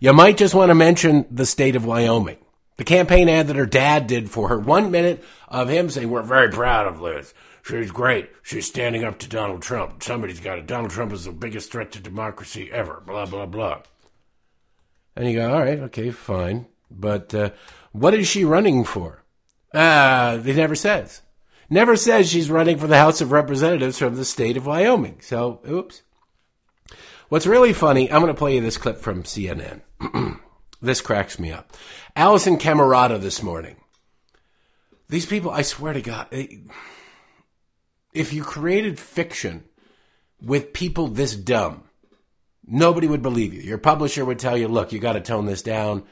you 0.00 0.12
might 0.12 0.36
just 0.36 0.52
want 0.52 0.70
to 0.70 0.74
mention 0.74 1.26
the 1.30 1.46
state 1.46 1.76
of 1.76 1.86
Wyoming. 1.86 2.38
The 2.78 2.84
campaign 2.84 3.28
ad 3.28 3.48
that 3.48 3.56
her 3.56 3.66
dad 3.66 4.06
did 4.06 4.30
for 4.30 4.48
her. 4.48 4.58
One 4.58 4.90
minute 4.90 5.22
of 5.48 5.68
him 5.68 5.90
saying, 5.90 6.08
We're 6.08 6.22
very 6.22 6.48
proud 6.48 6.86
of 6.86 7.00
Liz. 7.00 7.34
She's 7.64 7.90
great. 7.90 8.30
She's 8.42 8.66
standing 8.66 9.04
up 9.04 9.18
to 9.18 9.28
Donald 9.28 9.62
Trump. 9.62 10.02
Somebody's 10.02 10.40
got 10.40 10.58
it. 10.58 10.66
Donald 10.66 10.90
Trump 10.90 11.12
is 11.12 11.24
the 11.24 11.32
biggest 11.32 11.70
threat 11.70 11.92
to 11.92 12.00
democracy 12.00 12.70
ever. 12.72 13.02
Blah, 13.04 13.26
blah, 13.26 13.46
blah. 13.46 13.82
And 15.16 15.28
you 15.28 15.34
go, 15.40 15.52
All 15.52 15.60
right, 15.60 15.80
okay, 15.80 16.10
fine. 16.10 16.66
But 16.90 17.34
uh, 17.34 17.50
what 17.92 18.14
is 18.14 18.28
she 18.28 18.44
running 18.44 18.84
for? 18.84 19.24
Uh, 19.74 20.40
it 20.44 20.56
never 20.56 20.76
says. 20.76 21.22
Never 21.68 21.96
says 21.96 22.30
she's 22.30 22.50
running 22.50 22.78
for 22.78 22.86
the 22.86 22.96
House 22.96 23.20
of 23.20 23.32
Representatives 23.32 23.98
from 23.98 24.14
the 24.14 24.24
state 24.24 24.56
of 24.56 24.66
Wyoming. 24.66 25.18
So, 25.20 25.60
oops. 25.68 26.02
What's 27.28 27.46
really 27.46 27.74
funny, 27.74 28.10
I'm 28.10 28.22
going 28.22 28.32
to 28.32 28.38
play 28.38 28.54
you 28.54 28.62
this 28.62 28.78
clip 28.78 28.98
from 28.98 29.24
CNN. 29.24 29.82
this 30.80 31.00
cracks 31.00 31.38
me 31.38 31.52
up. 31.52 31.72
Alisyn 32.16 32.58
Camerota 32.58 33.20
this 33.20 33.42
morning. 33.42 33.76
These 35.08 35.26
people, 35.26 35.50
I 35.50 35.62
swear 35.62 35.92
to 35.92 36.02
God, 36.02 36.26
if 38.12 38.32
you 38.32 38.42
created 38.42 38.98
fiction 38.98 39.64
with 40.40 40.72
people 40.72 41.08
this 41.08 41.34
dumb, 41.34 41.84
nobody 42.66 43.06
would 43.06 43.22
believe 43.22 43.54
you. 43.54 43.62
Your 43.62 43.78
publisher 43.78 44.24
would 44.24 44.38
tell 44.38 44.56
you, 44.56 44.68
look, 44.68 44.92
you 44.92 44.98
got 44.98 45.14
to 45.14 45.20
tone 45.20 45.46
this 45.46 45.62
down. 45.62 46.04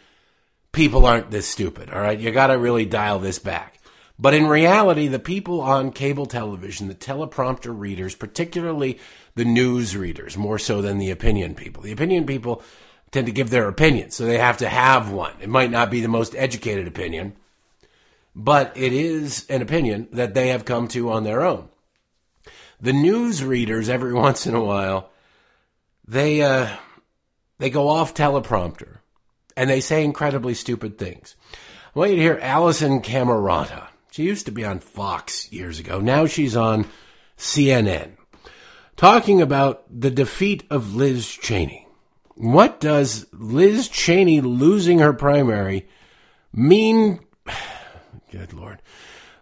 People 0.73 1.07
aren't 1.07 1.31
this 1.31 1.47
stupid, 1.47 1.91
all 1.91 2.01
right? 2.01 2.19
You 2.19 2.31
got 2.31 2.49
to 2.49 2.59
really 2.59 2.87
dial 2.87 3.19
this 3.19 3.39
back. 3.39 3.81
But 4.19 4.33
in 4.33 4.47
reality, 4.47 5.09
the 5.09 5.19
people 5.19 5.61
on 5.61 5.93
cable 5.93 6.25
television, 6.25 6.89
the 6.89 6.95
teleprompter 6.95 7.79
readers, 7.79 8.15
particularly 8.15 8.99
the 9.35 9.45
news 9.45 9.95
readers, 9.95 10.39
more 10.39 10.59
so 10.59 10.81
than 10.81 10.97
the 10.97 11.11
opinion 11.11 11.55
people, 11.55 11.83
the 11.83 11.93
opinion 11.93 12.25
people 12.25 12.63
tend 13.17 13.27
to 13.27 13.33
give 13.33 13.49
their 13.49 13.67
opinion, 13.67 14.11
so 14.11 14.27
they 14.27 14.37
have 14.37 14.59
to 14.59 14.69
have 14.69 15.11
one. 15.11 15.33
It 15.41 15.49
might 15.49 15.71
not 15.71 15.91
be 15.91 16.03
the 16.03 16.09
most 16.09 16.35
educated 16.37 16.87
opinion, 16.87 17.35
but 18.35 18.77
it 18.77 18.93
is 18.93 19.47
an 19.49 19.63
opinion 19.63 20.09
that 20.13 20.35
they 20.35 20.49
have 20.49 20.67
come 20.67 20.87
to 20.89 21.11
on 21.11 21.25
their 21.25 21.43
own. 21.43 21.71
The 22.79 22.93
news 22.93 23.43
readers, 23.43 23.89
every 23.89 24.13
once 24.27 24.47
in 24.47 24.55
a 24.55 24.63
while, 24.63 25.09
they 26.07 26.43
uh, 26.43 26.77
they 27.57 27.71
go 27.71 27.89
off 27.89 28.13
teleprompter 28.13 28.99
and 29.57 29.71
they 29.71 29.81
say 29.81 30.05
incredibly 30.05 30.53
stupid 30.53 30.99
things. 30.99 31.37
I 31.95 31.99
want 31.99 32.11
you 32.11 32.17
to 32.17 32.23
hear 32.23 32.37
Alisyn 32.37 33.03
Camerota. 33.03 33.87
She 34.11 34.25
used 34.25 34.45
to 34.45 34.53
be 34.53 34.65
on 34.67 34.81
Fox 34.81 35.51
years 35.51 35.81
ago. 35.81 36.01
Now 36.01 36.27
she's 36.27 36.55
on 36.55 36.85
CNN 37.39 38.19
talking 38.97 39.41
about 39.41 39.85
the 39.89 40.11
defeat 40.11 40.65
of 40.69 40.95
Liz 40.95 41.27
Cheney. 41.27 41.86
What 42.37 42.81
does 42.81 43.27
Liz 43.33 43.89
Cheney 43.89 44.41
losing 44.41 44.99
her 44.99 45.13
primary 45.13 45.89
mean? 46.53 47.21
Good 48.31 48.53
Lord. 48.53 48.83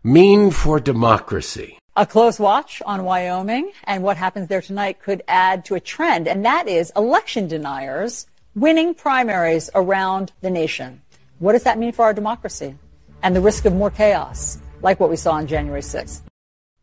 Mean 0.03 0.51
for 0.51 0.81
democracy? 0.81 1.79
A 1.97 2.07
close 2.07 2.39
watch 2.39 2.83
on 2.87 3.05
Wyoming 3.05 3.73
and 3.85 4.03
what 4.03 4.17
happens 4.17 4.49
there 4.49 4.63
tonight 4.63 5.01
could 5.03 5.23
add 5.29 5.65
to 5.67 5.75
a 5.75 5.81
trend, 5.81 6.29
and 6.29 6.45
that 6.45 6.69
is 6.69 6.93
election 6.97 7.49
deniers 7.49 8.27
winning 8.55 8.95
primaries 8.95 9.71
around 9.75 10.33
the 10.41 10.51
nation. 10.51 11.03
What 11.39 11.53
does 11.53 11.65
that 11.65 11.79
mean 11.79 11.93
for 11.93 12.05
our 12.05 12.15
democracy 12.15 12.77
and 13.23 13.35
the 13.35 13.41
risk 13.41 13.65
of 13.65 13.75
more 13.75 13.91
chaos? 13.91 14.59
like 14.85 15.01
what 15.01 15.11
we 15.11 15.17
saw 15.17 15.33
on 15.33 15.47
January 15.49 15.81
6th. 15.81 16.21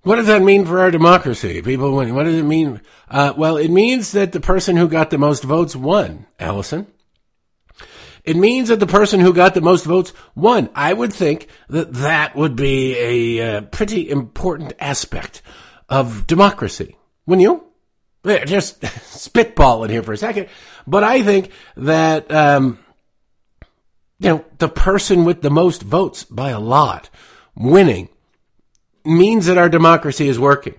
What 0.04 0.16
does 0.16 0.28
that 0.28 0.42
mean 0.42 0.66
for 0.66 0.80
our 0.80 0.90
democracy? 0.90 1.62
People 1.62 1.96
winning. 1.96 2.16
What 2.16 2.24
does 2.24 2.36
it 2.36 2.44
mean? 2.44 2.82
Uh, 3.08 3.34
well, 3.38 3.58
it 3.58 3.70
means 3.70 4.14
that 4.14 4.32
the 4.32 4.40
person 4.40 4.76
who 4.76 4.88
got 4.88 5.12
the 5.12 5.20
most 5.20 5.44
votes 5.44 5.76
won, 5.76 6.26
Alisyn. 6.40 6.88
It 8.24 8.36
means 8.36 8.70
that 8.70 8.80
the 8.80 8.88
person 8.88 9.20
who 9.20 9.34
got 9.34 9.54
the 9.54 9.62
most 9.62 9.86
votes 9.86 10.14
won. 10.36 10.70
I 10.76 10.94
would 10.94 11.14
think 11.14 11.48
that 11.70 11.94
that 11.94 12.36
would 12.36 12.56
be 12.56 12.98
a 12.98 13.58
uh, 13.58 13.62
pretty 13.62 14.10
important 14.10 14.74
aspect 14.80 15.42
of 15.90 16.26
democracy. 16.28 16.98
Wouldn't 17.26 17.44
you? 17.44 17.64
Just 18.46 18.86
spitball 19.06 19.84
it 19.84 19.92
here 19.92 20.04
for 20.04 20.14
a 20.14 20.18
second. 20.18 20.50
But 20.88 21.04
I 21.04 21.22
think 21.24 21.52
that, 21.78 22.32
um, 22.32 22.80
you 24.20 24.30
know, 24.30 24.46
the 24.58 24.70
person 24.70 25.26
with 25.26 25.42
the 25.42 25.50
most 25.50 25.82
votes 25.84 26.24
by 26.24 26.50
a 26.50 26.60
lot 26.60 27.10
winning 27.56 28.10
means 29.06 29.46
that 29.46 29.58
our 29.58 29.70
democracy 29.70 30.28
is 30.28 30.40
working. 30.40 30.76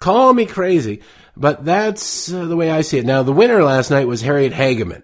Call 0.00 0.32
me 0.32 0.46
crazy, 0.46 1.00
but 1.36 1.64
that's 1.64 2.32
uh, 2.32 2.44
the 2.44 2.56
way 2.56 2.70
I 2.70 2.82
see 2.82 2.98
it. 2.98 3.06
Now, 3.06 3.22
the 3.22 3.32
winner 3.32 3.62
last 3.62 3.90
night 3.90 4.06
was 4.06 4.22
Harriet 4.22 4.52
Hageman. 4.52 5.02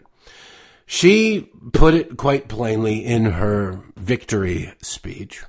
She 0.87 1.50
put 1.73 1.95
it 1.95 2.17
quite 2.17 2.49
plainly 2.49 3.05
in 3.05 3.25
her 3.25 3.81
victory 3.97 4.73
speech. 4.83 5.43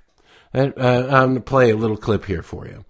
Uh, 0.53 0.71
I'm 0.77 1.07
going 1.09 1.35
to 1.35 1.41
play 1.41 1.69
a 1.71 1.75
little 1.75 1.97
clip 1.97 2.25
here 2.25 2.41
for 2.41 2.65
you. 2.65 2.85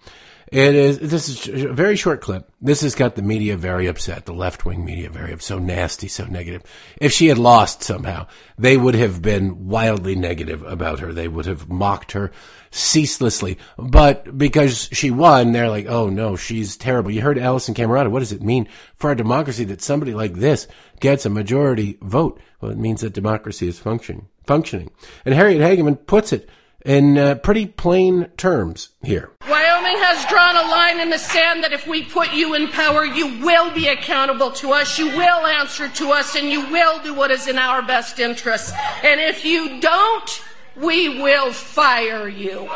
It 0.51 0.75
is. 0.75 0.99
This 0.99 1.47
is 1.47 1.63
a 1.63 1.73
very 1.73 1.95
short 1.95 2.21
clip. 2.21 2.51
This 2.61 2.81
has 2.81 2.93
got 2.93 3.15
the 3.15 3.23
media 3.23 3.57
very 3.57 3.87
upset. 3.87 4.25
The 4.25 4.33
left 4.33 4.63
wing 4.63 4.85
media 4.85 5.09
very 5.09 5.33
upset. 5.33 5.47
So 5.47 5.59
nasty, 5.59 6.07
so 6.07 6.25
negative. 6.25 6.61
If 7.01 7.11
she 7.11 7.27
had 7.27 7.39
lost 7.39 7.81
somehow, 7.81 8.27
they 8.57 8.77
would 8.77 8.95
have 8.95 9.21
been 9.21 9.67
wildly 9.67 10.15
negative 10.15 10.63
about 10.63 10.99
her. 10.99 11.11
They 11.11 11.27
would 11.27 11.47
have 11.47 11.67
mocked 11.67 12.11
her 12.11 12.31
ceaselessly. 12.69 13.57
But 13.77 14.37
because 14.37 14.87
she 14.91 15.09
won, 15.09 15.51
they're 15.51 15.69
like, 15.69 15.87
"Oh 15.87 16.09
no, 16.09 16.35
she's 16.35 16.77
terrible." 16.77 17.09
You 17.09 17.21
heard 17.21 17.37
Alisyn 17.37 17.73
Camerota. 17.73 18.11
What 18.11 18.19
does 18.19 18.31
it 18.31 18.43
mean 18.43 18.67
for 18.95 19.09
our 19.09 19.15
democracy 19.15 19.63
that 19.65 19.81
somebody 19.81 20.13
like 20.13 20.35
this 20.35 20.67
gets 20.99 21.25
a 21.25 21.29
majority 21.29 21.97
vote? 22.01 22.39
Well, 22.61 22.71
it 22.71 22.77
means 22.77 23.01
that 23.01 23.13
democracy 23.13 23.67
is 23.67 23.79
functioning. 23.79 24.27
Functioning. 24.45 24.91
And 25.25 25.33
Harriet 25.33 25.61
Hageman 25.61 26.05
puts 26.05 26.31
it 26.31 26.49
in 26.85 27.17
uh, 27.17 27.35
pretty 27.35 27.65
plain 27.65 28.25
terms 28.37 28.89
here. 29.01 29.31
Wyoming 29.85 30.03
has 30.03 30.25
drawn 30.25 30.55
a 30.55 30.67
line 30.67 30.99
in 30.99 31.11
the 31.11 31.19
sand 31.19 31.63
that 31.63 31.71
if 31.71 31.85
we 31.85 32.03
put 32.03 32.33
you 32.33 32.55
in 32.55 32.69
power, 32.69 33.05
you 33.05 33.39
will 33.45 33.71
be 33.71 33.87
accountable 33.87 34.51
to 34.53 34.71
us, 34.71 34.97
you 34.97 35.07
will 35.09 35.45
answer 35.45 35.87
to 35.89 36.11
us, 36.11 36.35
and 36.35 36.49
you 36.49 36.61
will 36.71 37.03
do 37.03 37.13
what 37.13 37.29
is 37.29 37.47
in 37.47 37.59
our 37.59 37.83
best 37.83 38.19
interest. 38.19 38.73
And 39.03 39.21
if 39.21 39.45
you 39.45 39.79
don't, 39.79 40.43
we 40.75 41.21
will 41.21 41.51
fire 41.51 42.27
you. 42.27 42.67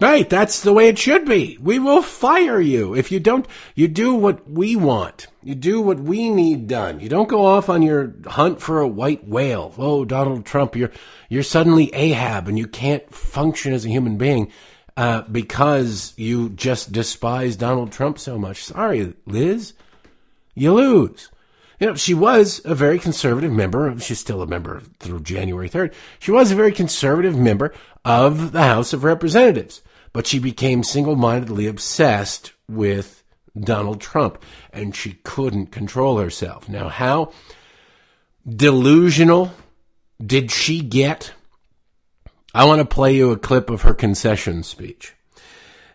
Right, 0.00 0.30
that's 0.30 0.62
the 0.62 0.72
way 0.72 0.88
it 0.88 0.98
should 0.98 1.26
be. 1.26 1.58
We 1.60 1.78
will 1.78 2.00
fire 2.00 2.58
you. 2.58 2.94
If 2.94 3.12
you 3.12 3.20
don't, 3.20 3.46
you 3.74 3.86
do 3.86 4.14
what 4.14 4.50
we 4.50 4.74
want. 4.74 5.26
You 5.42 5.54
do 5.54 5.82
what 5.82 6.00
we 6.00 6.30
need 6.30 6.68
done. 6.68 7.00
You 7.00 7.10
don't 7.10 7.28
go 7.28 7.44
off 7.44 7.68
on 7.68 7.82
your 7.82 8.14
hunt 8.26 8.62
for 8.62 8.80
a 8.80 8.88
white 8.88 9.28
whale. 9.28 9.74
Oh, 9.76 10.06
Donald 10.06 10.46
Trump, 10.46 10.74
you're, 10.74 10.90
you're 11.28 11.42
suddenly 11.42 11.94
Ahab 11.94 12.48
and 12.48 12.58
you 12.58 12.66
can't 12.66 13.12
function 13.14 13.74
as 13.74 13.84
a 13.84 13.90
human 13.90 14.16
being, 14.16 14.50
uh, 14.96 15.20
because 15.22 16.14
you 16.16 16.48
just 16.48 16.92
despise 16.92 17.56
Donald 17.56 17.92
Trump 17.92 18.18
so 18.18 18.38
much. 18.38 18.64
Sorry, 18.64 19.12
Liz. 19.26 19.74
You 20.54 20.72
lose. 20.72 21.30
You 21.78 21.88
know, 21.88 21.94
she 21.94 22.14
was 22.14 22.62
a 22.64 22.74
very 22.74 22.98
conservative 22.98 23.52
member. 23.52 23.98
She's 23.98 24.18
still 24.18 24.40
a 24.40 24.46
member 24.46 24.80
through 24.98 25.20
January 25.20 25.68
3rd. 25.68 25.92
She 26.18 26.30
was 26.30 26.50
a 26.50 26.56
very 26.56 26.72
conservative 26.72 27.36
member 27.36 27.74
of 28.02 28.52
the 28.52 28.62
House 28.62 28.94
of 28.94 29.04
Representatives 29.04 29.82
but 30.12 30.26
she 30.26 30.38
became 30.38 30.82
single 30.82 31.16
mindedly 31.16 31.66
obsessed 31.66 32.52
with 32.68 33.22
Donald 33.58 34.00
Trump 34.00 34.42
and 34.72 34.94
she 34.94 35.18
couldn't 35.24 35.66
control 35.66 36.18
herself. 36.18 36.68
Now, 36.68 36.88
how 36.88 37.32
delusional 38.48 39.52
did 40.24 40.50
she 40.50 40.80
get? 40.80 41.32
I 42.54 42.64
want 42.64 42.80
to 42.80 42.84
play 42.84 43.14
you 43.14 43.30
a 43.30 43.38
clip 43.38 43.70
of 43.70 43.82
her 43.82 43.94
concession 43.94 44.62
speech. 44.62 45.14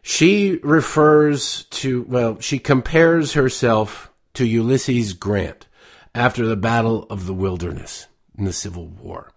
She 0.01 0.59
refers 0.63 1.63
to, 1.65 2.03
well, 2.03 2.39
she 2.39 2.59
compares 2.59 3.33
herself 3.33 4.11
to 4.35 4.45
Ulysses 4.45 5.13
Grant 5.13 5.65
after 6.13 6.45
the 6.45 6.55
Battle 6.55 7.07
of 7.09 7.25
the 7.25 7.33
Wilderness 7.33 8.07
in 8.37 8.45
the 8.45 8.53
Civil 8.53 8.85
War. 8.85 9.31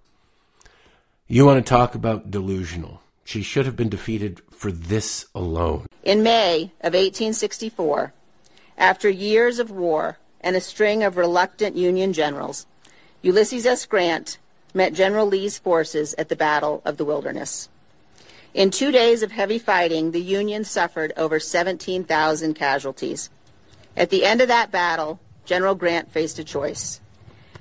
You 1.26 1.46
want 1.46 1.64
to 1.64 1.68
talk 1.68 1.94
about 1.94 2.30
delusional? 2.30 3.02
She 3.24 3.42
should 3.42 3.66
have 3.66 3.76
been 3.76 3.88
defeated 3.88 4.40
for 4.58 4.72
this 4.72 5.26
alone. 5.36 5.86
In 6.02 6.22
May 6.22 6.72
of 6.80 6.92
1864, 6.92 8.12
after 8.76 9.08
years 9.08 9.60
of 9.60 9.70
war 9.70 10.18
and 10.40 10.56
a 10.56 10.60
string 10.60 11.04
of 11.04 11.16
reluctant 11.16 11.76
Union 11.76 12.12
generals, 12.12 12.66
Ulysses 13.22 13.64
S. 13.64 13.86
Grant 13.86 14.38
met 14.74 14.94
General 14.94 15.26
Lee's 15.26 15.58
forces 15.58 16.14
at 16.18 16.28
the 16.28 16.36
Battle 16.36 16.82
of 16.84 16.96
the 16.96 17.04
Wilderness. 17.04 17.68
In 18.52 18.70
two 18.70 18.90
days 18.90 19.22
of 19.22 19.30
heavy 19.30 19.58
fighting, 19.58 20.10
the 20.10 20.20
Union 20.20 20.64
suffered 20.64 21.12
over 21.16 21.38
17,000 21.38 22.54
casualties. 22.54 23.30
At 23.96 24.10
the 24.10 24.24
end 24.24 24.40
of 24.40 24.48
that 24.48 24.72
battle, 24.72 25.20
General 25.44 25.76
Grant 25.76 26.10
faced 26.10 26.38
a 26.40 26.44
choice. 26.44 27.00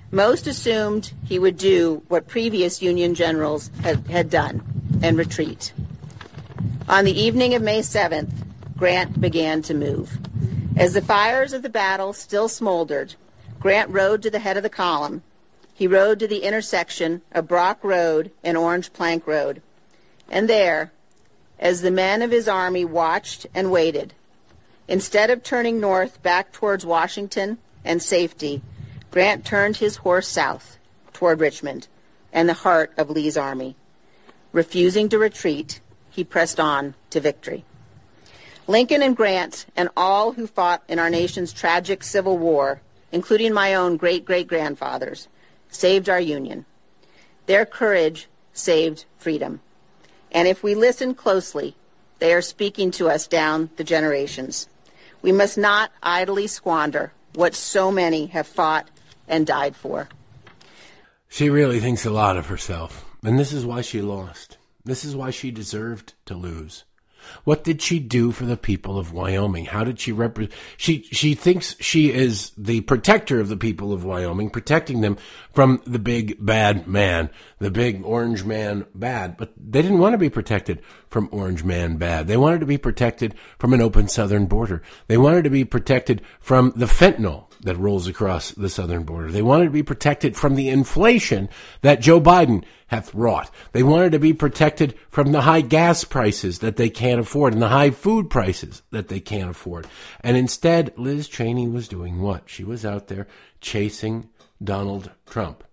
Most 0.09 0.47
assumed 0.47 1.13
he 1.25 1.37
would 1.37 1.57
do 1.57 2.01
what 2.07 2.27
previous 2.27 2.81
Union 2.81 3.13
generals 3.13 3.69
had, 3.83 4.07
had 4.07 4.29
done 4.31 4.63
and 5.03 5.17
retreat. 5.17 5.73
On 6.89 7.03
the 7.03 7.19
evening 7.19 7.53
of 7.53 7.61
May 7.61 7.81
7th, 7.81 8.31
Grant 8.77 9.19
began 9.19 9.61
to 9.63 9.73
move. 9.73 10.19
As 10.77 10.93
the 10.93 11.01
fires 11.01 11.51
of 11.51 11.61
the 11.61 11.69
battle 11.69 12.13
still 12.13 12.47
smoldered, 12.47 13.15
Grant 13.59 13.89
rode 13.89 14.21
to 14.21 14.29
the 14.29 14.39
head 14.39 14.55
of 14.55 14.63
the 14.63 14.69
column. 14.69 15.21
He 15.73 15.85
rode 15.85 16.17
to 16.19 16.27
the 16.27 16.43
intersection 16.43 17.23
of 17.33 17.45
Brock 17.45 17.83
Road 17.83 18.31
and 18.41 18.55
Orange 18.55 18.93
Plank 18.93 19.27
Road. 19.27 19.61
And 20.29 20.49
there, 20.49 20.93
as 21.59 21.81
the 21.81 21.91
men 21.91 22.21
of 22.21 22.31
his 22.31 22.47
army 22.47 22.85
watched 22.85 23.47
and 23.53 23.69
waited, 23.69 24.13
instead 24.87 25.29
of 25.29 25.43
turning 25.43 25.81
north 25.81 26.23
back 26.23 26.53
towards 26.53 26.85
Washington 26.85 27.57
and 27.83 28.01
safety, 28.01 28.61
Grant 29.11 29.43
turned 29.43 29.75
his 29.75 29.97
horse 29.97 30.29
south 30.29 30.77
toward 31.11 31.41
Richmond 31.41 31.89
and 32.31 32.47
the 32.47 32.53
heart 32.53 32.93
of 32.95 33.09
Lee's 33.09 33.35
army. 33.35 33.75
Refusing 34.53 35.09
to 35.09 35.19
retreat, 35.19 35.81
he 36.17 36.23
pressed 36.23 36.59
on 36.59 36.95
to 37.11 37.19
victory. 37.19 37.63
Lincoln 38.65 39.03
and 39.03 39.15
Grant 39.15 39.67
and 39.75 39.87
all 39.95 40.33
who 40.33 40.47
fought 40.47 40.81
in 40.87 40.97
our 40.97 41.11
nation's 41.11 41.53
tragic 41.53 42.03
Civil 42.03 42.39
War, 42.39 42.81
including 43.11 43.53
my 43.53 43.75
own 43.75 43.97
great 43.97 44.25
great 44.25 44.47
grandfathers, 44.47 45.27
saved 45.69 46.09
our 46.09 46.19
Union. 46.19 46.65
Their 47.45 47.67
courage 47.67 48.27
saved 48.51 49.05
freedom. 49.19 49.61
And 50.31 50.47
if 50.47 50.63
we 50.63 50.73
listen 50.73 51.13
closely, 51.13 51.75
they 52.17 52.33
are 52.33 52.41
speaking 52.41 52.89
to 52.91 53.09
us 53.09 53.27
down 53.27 53.69
the 53.77 53.83
generations. 53.83 54.67
We 55.21 55.31
must 55.31 55.55
not 55.55 55.91
idly 56.01 56.47
squander 56.47 57.13
what 57.35 57.53
so 57.53 57.91
many 57.91 58.25
have 58.27 58.47
fought 58.47 58.89
and 59.27 59.45
died 59.45 59.75
for. 59.75 60.09
She 61.29 61.51
really 61.51 61.79
thinks 61.79 62.05
a 62.07 62.09
lot 62.09 62.37
of 62.37 62.47
herself, 62.47 63.05
and 63.23 63.37
this 63.37 63.53
is 63.53 63.67
why 63.67 63.81
she 63.81 64.01
lost. 64.01 64.56
This 64.87 65.03
is 65.03 65.17
why 65.17 65.31
she 65.31 65.51
deserved 65.51 66.13
to 66.27 66.33
lose. 66.33 66.85
What 67.43 67.65
did 67.65 67.81
she 67.81 67.99
do 67.99 68.31
for 68.31 68.45
the 68.45 68.55
people 68.55 68.97
of 68.97 69.11
Wyoming? 69.11 69.65
How 69.65 69.83
did 69.83 69.99
she 69.99 70.13
represent? 70.13 70.53
She 70.77 71.03
she 71.11 71.33
thinks 71.35 71.75
she 71.81 72.13
is 72.13 72.51
the 72.57 72.81
protector 72.81 73.41
of 73.41 73.49
the 73.49 73.57
people 73.57 73.91
of 73.91 74.05
Wyoming, 74.05 74.49
protecting 74.49 75.01
them 75.01 75.17
from 75.51 75.81
the 75.85 75.99
big 75.99 76.37
bad 76.39 76.87
man, 76.87 77.29
the 77.59 77.69
big 77.69 78.01
orange 78.05 78.45
man 78.45 78.85
bad. 78.95 79.35
But 79.35 79.51
they 79.57 79.81
didn't 79.81 79.99
want 79.99 80.13
to 80.13 80.17
be 80.17 80.29
protected 80.29 80.81
from 81.09 81.27
orange 81.33 81.65
man 81.65 81.97
bad. 81.97 82.27
They 82.27 82.37
wanted 82.37 82.61
to 82.61 82.65
be 82.65 82.77
protected 82.77 83.35
from 83.59 83.73
an 83.73 83.81
open 83.81 84.07
southern 84.07 84.45
border. 84.45 84.81
They 85.07 85.17
wanted 85.17 85.43
to 85.43 85.49
be 85.49 85.65
protected 85.65 86.21
from 86.39 86.71
the 86.77 86.85
fentanyl 86.85 87.46
that 87.61 87.77
rolls 87.77 88.07
across 88.07 88.51
the 88.51 88.69
southern 88.69 89.03
border. 89.03 89.31
They 89.31 89.41
wanted 89.41 89.65
to 89.65 89.71
be 89.71 89.83
protected 89.83 90.35
from 90.35 90.55
the 90.55 90.69
inflation 90.69 91.49
that 91.81 92.01
Joe 92.01 92.21
Biden 92.21 92.63
hath 92.87 93.13
wrought. 93.13 93.51
They 93.73 93.83
wanted 93.83 94.13
to 94.13 94.19
be 94.19 94.33
protected 94.33 94.95
from 95.09 95.31
the 95.31 95.41
high 95.41 95.61
gas 95.61 96.03
prices 96.03 96.59
that 96.59 96.77
they 96.77 96.89
can't 96.89 97.19
afford 97.19 97.53
and 97.53 97.61
the 97.61 97.67
high 97.67 97.91
food 97.91 98.29
prices 98.29 98.81
that 98.91 99.07
they 99.07 99.19
can't 99.19 99.49
afford. 99.49 99.87
And 100.21 100.37
instead, 100.37 100.93
Liz 100.97 101.27
Cheney 101.27 101.67
was 101.67 101.87
doing 101.87 102.21
what? 102.21 102.49
She 102.49 102.63
was 102.63 102.85
out 102.85 103.07
there 103.07 103.27
chasing 103.61 104.29
Donald 104.63 105.11
Trump. 105.25 105.63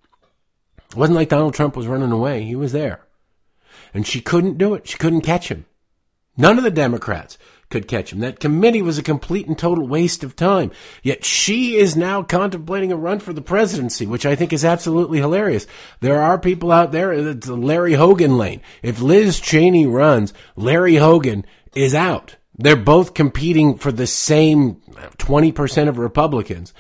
It 0.91 0.97
wasn't 0.97 1.17
like 1.17 1.29
Donald 1.29 1.55
Trump 1.55 1.77
was 1.77 1.87
running 1.87 2.13
away. 2.13 2.43
He 2.43 2.57
was 2.57 2.73
there. 2.73 3.07
And 3.93 4.07
she 4.07 4.21
couldn't 4.21 4.59
do 4.59 4.75
it. 4.75 4.89
She 4.89 4.99
couldn't 4.99 5.23
catch 5.23 5.49
him. 5.49 5.67
None 6.37 6.59
of 6.59 6.65
the 6.65 6.71
Democrats 6.71 7.39
could 7.75 7.89
catch 7.89 8.13
him. 8.13 8.21
That 8.21 8.39
committee 8.39 8.83
was 8.83 8.99
a 8.99 9.03
complete 9.03 9.49
and 9.49 9.59
total 9.59 9.89
waste 9.89 10.23
of 10.23 10.37
time. 10.37 10.71
Yet 11.03 11.25
she 11.25 11.75
is 11.75 11.97
now 11.97 12.23
contemplating 12.23 12.93
a 12.93 12.97
run 12.97 13.19
for 13.19 13.33
the 13.33 13.43
presidency, 13.43 14.07
which 14.07 14.25
I 14.25 14.37
think 14.37 14.53
is 14.53 14.65
absolutely 14.65 15.19
hilarious. 15.19 15.67
There 15.99 16.23
are 16.23 16.39
people 16.39 16.71
out 16.71 16.93
there, 16.93 17.13
it's 17.13 17.49
the 17.49 17.57
Larry 17.57 17.95
Hogan 17.95 18.39
lane. 18.39 18.61
If 18.81 19.01
Liz 19.01 19.41
Cheney 19.41 19.87
runs, 19.87 20.33
Larry 20.55 20.95
Hogan 20.95 21.45
is 21.75 21.97
out. 21.97 22.37
They're 22.57 22.77
both 22.77 23.13
competing 23.13 23.77
for 23.77 23.91
the 23.91 24.07
same 24.07 24.77
20% 25.19 25.89
of 25.89 25.99
Republicans. 25.99 26.73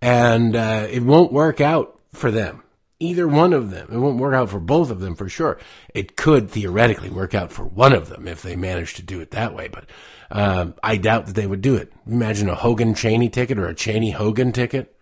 And 0.00 0.56
uh, 0.56 0.86
it 0.90 1.02
won't 1.02 1.34
work 1.34 1.60
out 1.60 2.00
for 2.14 2.30
them 2.30 2.62
either 3.00 3.26
one 3.26 3.52
of 3.52 3.70
them. 3.70 3.88
It 3.90 3.98
won't 3.98 4.18
work 4.18 4.34
out 4.34 4.50
for 4.50 4.60
both 4.60 4.90
of 4.90 5.00
them 5.00 5.16
for 5.16 5.28
sure. 5.28 5.58
It 5.94 6.16
could 6.16 6.50
theoretically 6.50 7.08
work 7.08 7.34
out 7.34 7.50
for 7.50 7.64
one 7.64 7.94
of 7.94 8.10
them 8.10 8.28
if 8.28 8.42
they 8.42 8.54
managed 8.54 8.96
to 8.96 9.02
do 9.02 9.20
it 9.20 9.30
that 9.32 9.54
way, 9.54 9.68
but 9.68 9.86
um, 10.30 10.74
I 10.82 10.96
doubt 10.96 11.26
that 11.26 11.34
they 11.34 11.46
would 11.46 11.60
do 11.60 11.74
it. 11.74 11.92
Imagine 12.06 12.48
a 12.48 12.54
Hogan 12.54 12.94
Cheney 12.94 13.28
ticket 13.28 13.58
or 13.58 13.66
a 13.66 13.74
Cheney 13.74 14.10
Hogan 14.10 14.52
ticket. 14.52 14.96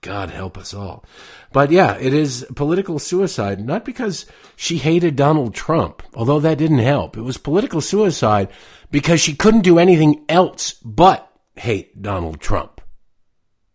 God 0.00 0.30
help 0.30 0.58
us 0.58 0.74
all. 0.74 1.04
But 1.52 1.70
yeah, 1.70 1.96
it 1.98 2.12
is 2.12 2.46
political 2.54 2.98
suicide, 2.98 3.64
not 3.64 3.84
because 3.84 4.26
she 4.56 4.78
hated 4.78 5.16
Donald 5.16 5.54
Trump, 5.54 6.02
although 6.14 6.40
that 6.40 6.58
didn't 6.58 6.78
help. 6.78 7.16
It 7.16 7.22
was 7.22 7.38
political 7.38 7.80
suicide 7.80 8.50
because 8.90 9.20
she 9.20 9.34
couldn't 9.34 9.62
do 9.62 9.78
anything 9.78 10.24
else 10.28 10.74
but 10.84 11.30
hate 11.54 12.02
Donald 12.02 12.40
Trump. 12.40 12.80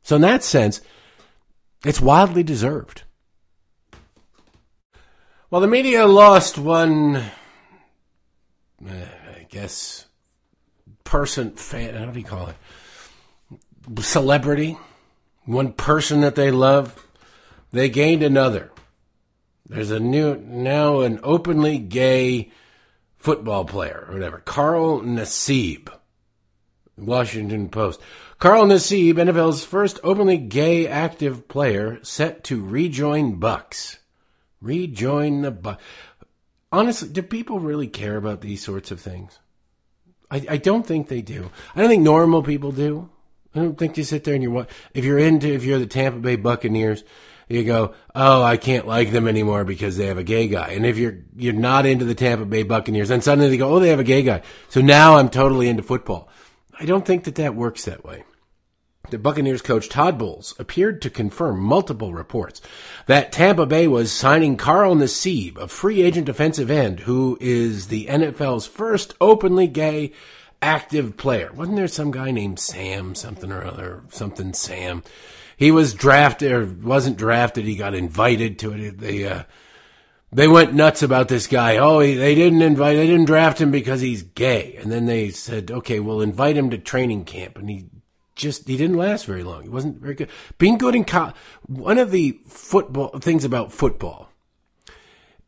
So 0.04 0.16
in 0.16 0.22
that 0.22 0.44
sense, 0.44 0.82
it's 1.86 2.02
wildly 2.02 2.44
deserved. 2.44 3.04
Well, 5.50 5.62
the 5.62 5.68
media 5.68 6.06
lost 6.06 6.58
one, 6.58 7.16
uh, 7.16 7.32
I 8.88 9.48
guess, 9.50 10.06
person, 11.12 11.52
fan, 11.52 11.94
how 11.94 12.06
do 12.06 12.18
you 12.18 12.26
call 12.26 12.48
it? 12.48 12.56
Celebrity, 14.02 14.78
one 15.44 15.74
person 15.74 16.22
that 16.22 16.36
they 16.36 16.52
love, 16.52 17.06
they 17.72 17.90
gained 17.90 18.24
another. 18.24 18.72
There's 19.68 19.92
a 19.92 20.00
new, 20.00 20.38
now 20.38 21.02
an 21.02 21.20
openly 21.22 21.80
gay 21.80 22.54
football 23.18 23.66
player 23.66 24.06
or 24.08 24.14
whatever, 24.14 24.38
Carl 24.38 25.02
Nassib, 25.02 25.90
Washington 26.98 27.68
Post. 27.68 28.00
Carl 28.40 28.66
Nassib, 28.68 29.16
NFL's 29.16 29.66
first 29.66 30.00
openly 30.06 30.38
gay 30.38 30.88
active 30.88 31.50
player, 31.50 32.00
set 32.04 32.46
to 32.46 32.66
rejoin 32.66 33.38
Bucs. 33.38 33.98
Rejoin 34.62 35.42
the 35.42 35.52
Bucs. 35.52 35.78
Honestly, 36.72 37.10
do 37.10 37.22
people 37.22 37.60
really 37.60 37.88
care 37.88 38.16
about 38.16 38.40
these 38.40 38.64
sorts 38.64 38.92
of 38.92 39.02
things? 39.02 39.41
I, 40.32 40.46
I 40.50 40.58
don't 40.58 40.88
think 40.88 41.10
they 41.10 41.22
do. 41.22 41.52
I 41.76 41.82
don't 41.82 41.90
think 41.90 42.04
normal 42.04 42.42
people 42.42 42.72
do. 42.72 43.10
I 43.54 43.60
don't 43.60 43.78
think 43.78 43.98
you 43.98 44.04
sit 44.06 44.24
there 44.24 44.34
and 44.34 44.42
you're 44.42 44.66
if 44.94 45.04
you're 45.04 45.20
into 45.20 45.48
if 45.50 45.66
you're 45.66 45.78
the 45.78 45.86
Tampa 45.86 46.20
Bay 46.20 46.38
Buccaneers, 46.38 47.04
you 47.50 47.66
go, 47.66 47.94
oh, 48.16 48.42
I 48.42 48.56
can't 48.56 48.88
like 48.88 49.12
them 49.12 49.28
anymore 49.28 49.66
because 49.66 49.98
they 49.98 50.08
have 50.08 50.18
a 50.18 50.24
gay 50.24 50.48
guy. 50.48 50.70
And 50.70 50.86
if 50.86 50.98
you're 50.98 51.18
you're 51.36 51.54
not 51.54 51.86
into 51.86 52.06
the 52.06 52.16
Tampa 52.16 52.46
Bay 52.46 52.64
Buccaneers, 52.64 53.10
then 53.10 53.22
suddenly 53.22 53.50
they 53.50 53.58
go, 53.58 53.76
oh, 53.76 53.80
they 53.80 53.90
have 53.90 54.00
a 54.00 54.06
gay 54.06 54.24
guy. 54.24 54.42
So 54.70 54.80
now 54.80 55.18
I'm 55.18 55.30
totally 55.30 55.68
into 55.68 55.84
football. 55.84 56.30
I 56.80 56.86
don't 56.86 57.06
think 57.06 57.26
that 57.26 57.36
that 57.36 57.54
works 57.54 57.86
that 57.86 58.06
way. 58.06 58.24
The 59.12 59.20
Buccaneers 59.20 59.62
coach 59.62 59.90
Todd 59.90 60.18
Bowles 60.18 60.56
appeared 60.58 61.02
to 61.02 61.10
confirm 61.10 61.60
multiple 61.60 62.14
reports 62.14 62.62
that 63.08 63.34
Tampa 63.34 63.66
Bay 63.66 63.86
was 63.86 64.10
signing 64.10 64.56
Carl 64.56 64.96
Nassib, 64.96 65.58
a 65.58 65.68
free 65.68 66.02
agent 66.02 66.28
defensive 66.28 66.72
end 66.72 67.02
who 67.02 67.38
is 67.42 67.88
the 67.88 68.06
NFL's 68.06 68.68
first 68.68 69.14
openly 69.20 69.68
gay 69.68 70.14
active 70.62 71.18
player. 71.18 71.52
Wasn't 71.52 71.76
there 71.76 71.90
some 71.90 72.12
guy 72.12 72.32
named 72.32 72.58
Sam 72.58 73.14
something 73.14 73.52
or 73.52 73.66
other, 73.66 74.02
something 74.12 74.54
Sam? 74.54 75.04
He 75.58 75.72
was 75.72 75.94
drafted 75.94 76.54
or 76.54 76.66
wasn't 76.66 77.18
drafted. 77.18 77.66
He 77.66 77.76
got 77.76 77.94
invited 77.94 78.60
to 78.60 78.72
it. 78.72 78.98
They, 78.98 79.28
uh, 79.28 79.44
they 80.32 80.48
went 80.48 80.74
nuts 80.74 81.04
about 81.04 81.28
this 81.28 81.48
guy. 81.48 81.76
Oh, 81.76 82.00
he, 82.00 82.14
they 82.14 82.34
didn't 82.34 82.62
invite, 82.62 82.96
they 82.96 83.08
didn't 83.08 83.26
draft 83.26 83.60
him 83.60 83.72
because 83.72 84.00
he's 84.00 84.24
gay. 84.24 84.78
And 84.78 84.90
then 84.90 85.06
they 85.06 85.32
said, 85.32 85.70
okay, 85.70 86.00
we'll 86.00 86.22
invite 86.22 86.56
him 86.56 86.70
to 86.70 86.78
training 86.78 87.26
camp. 87.26 87.58
And 87.58 87.70
he 87.70 87.88
just 88.36 88.68
he 88.68 88.78
didn't 88.78 88.98
last 88.98 89.26
very 89.26 89.44
long. 89.44 89.64
He 89.64 89.70
wasn't 89.70 90.02
very 90.02 90.16
good. 90.16 90.30
Being 90.58 90.78
good 90.78 90.96
in 90.96 91.04
college, 91.04 91.36
one 91.66 91.98
of 91.98 92.12
the 92.12 92.40
football 92.48 93.20
things 93.20 93.46
about 93.46 93.72
football 93.72 94.30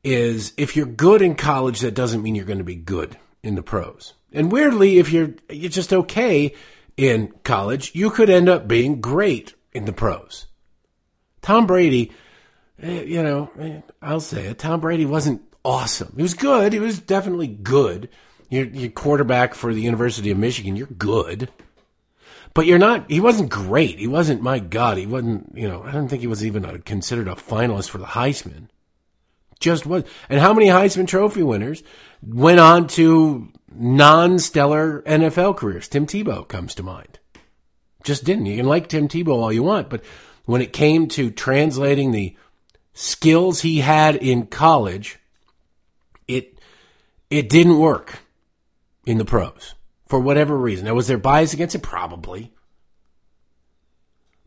is 0.03 0.53
if 0.57 0.75
you're 0.75 0.85
good 0.85 1.21
in 1.21 1.35
college, 1.35 1.79
that 1.79 1.93
doesn't 1.93 2.21
mean 2.21 2.35
you're 2.35 2.45
going 2.45 2.57
to 2.57 2.63
be 2.63 2.75
good 2.75 3.17
in 3.41 3.55
the 3.55 3.63
pros. 3.63 4.13
And 4.31 4.51
weirdly, 4.51 4.97
if 4.99 5.11
you're 5.11 5.35
you're 5.49 5.69
just 5.69 5.93
okay 5.93 6.53
in 6.97 7.33
college, 7.43 7.95
you 7.95 8.09
could 8.09 8.29
end 8.29 8.49
up 8.49 8.67
being 8.67 9.01
great 9.01 9.53
in 9.71 9.85
the 9.85 9.93
pros. 9.93 10.47
Tom 11.41 11.67
Brady, 11.67 12.11
eh, 12.81 13.03
you 13.03 13.21
know, 13.21 13.51
eh, 13.59 13.81
I'll 14.01 14.19
say 14.19 14.47
it. 14.47 14.59
Tom 14.59 14.79
Brady 14.79 15.05
wasn't 15.05 15.41
awesome. 15.63 16.13
He 16.15 16.21
was 16.21 16.33
good. 16.33 16.73
He 16.73 16.79
was 16.79 16.99
definitely 16.99 17.47
good. 17.47 18.09
You're, 18.49 18.65
you're 18.65 18.91
quarterback 18.91 19.55
for 19.55 19.73
the 19.73 19.81
University 19.81 20.31
of 20.31 20.37
Michigan. 20.37 20.75
You're 20.75 20.87
good. 20.87 21.49
But 22.53 22.67
you're 22.67 22.79
not. 22.79 23.09
He 23.09 23.19
wasn't 23.19 23.49
great. 23.49 23.97
He 23.97 24.07
wasn't. 24.07 24.41
My 24.41 24.59
God, 24.59 24.97
he 24.97 25.05
wasn't. 25.05 25.51
You 25.55 25.67
know, 25.67 25.83
I 25.83 25.91
don't 25.91 26.07
think 26.07 26.21
he 26.21 26.27
was 26.27 26.45
even 26.45 26.65
a, 26.65 26.79
considered 26.79 27.27
a 27.27 27.35
finalist 27.35 27.89
for 27.89 27.97
the 27.97 28.05
Heisman. 28.05 28.67
Just 29.59 29.85
was. 29.85 30.03
And 30.29 30.39
how 30.39 30.53
many 30.53 30.67
Heisman 30.67 31.07
Trophy 31.07 31.41
winners 31.41 31.83
went 32.21 32.59
on 32.59 32.87
to 32.89 33.49
non-stellar 33.73 35.01
NFL 35.03 35.57
careers? 35.57 35.87
Tim 35.87 36.05
Tebow 36.05 36.47
comes 36.47 36.75
to 36.75 36.83
mind. 36.83 37.19
Just 38.03 38.23
didn't. 38.23 38.45
You 38.45 38.57
can 38.57 38.65
like 38.65 38.87
Tim 38.87 39.07
Tebow 39.07 39.35
all 39.35 39.53
you 39.53 39.63
want, 39.63 39.89
but 39.89 40.03
when 40.45 40.61
it 40.61 40.73
came 40.73 41.07
to 41.09 41.31
translating 41.31 42.11
the 42.11 42.35
skills 42.93 43.61
he 43.61 43.79
had 43.79 44.15
in 44.15 44.45
college, 44.45 45.17
it 46.27 46.59
it 47.29 47.49
didn't 47.49 47.79
work 47.79 48.19
in 49.05 49.17
the 49.17 49.25
pros 49.25 49.73
for 50.13 50.19
whatever 50.19 50.55
reason. 50.55 50.85
Now, 50.85 50.93
was 50.93 51.07
there 51.07 51.17
bias 51.17 51.55
against 51.55 51.73
it? 51.73 51.81
Probably. 51.81 52.53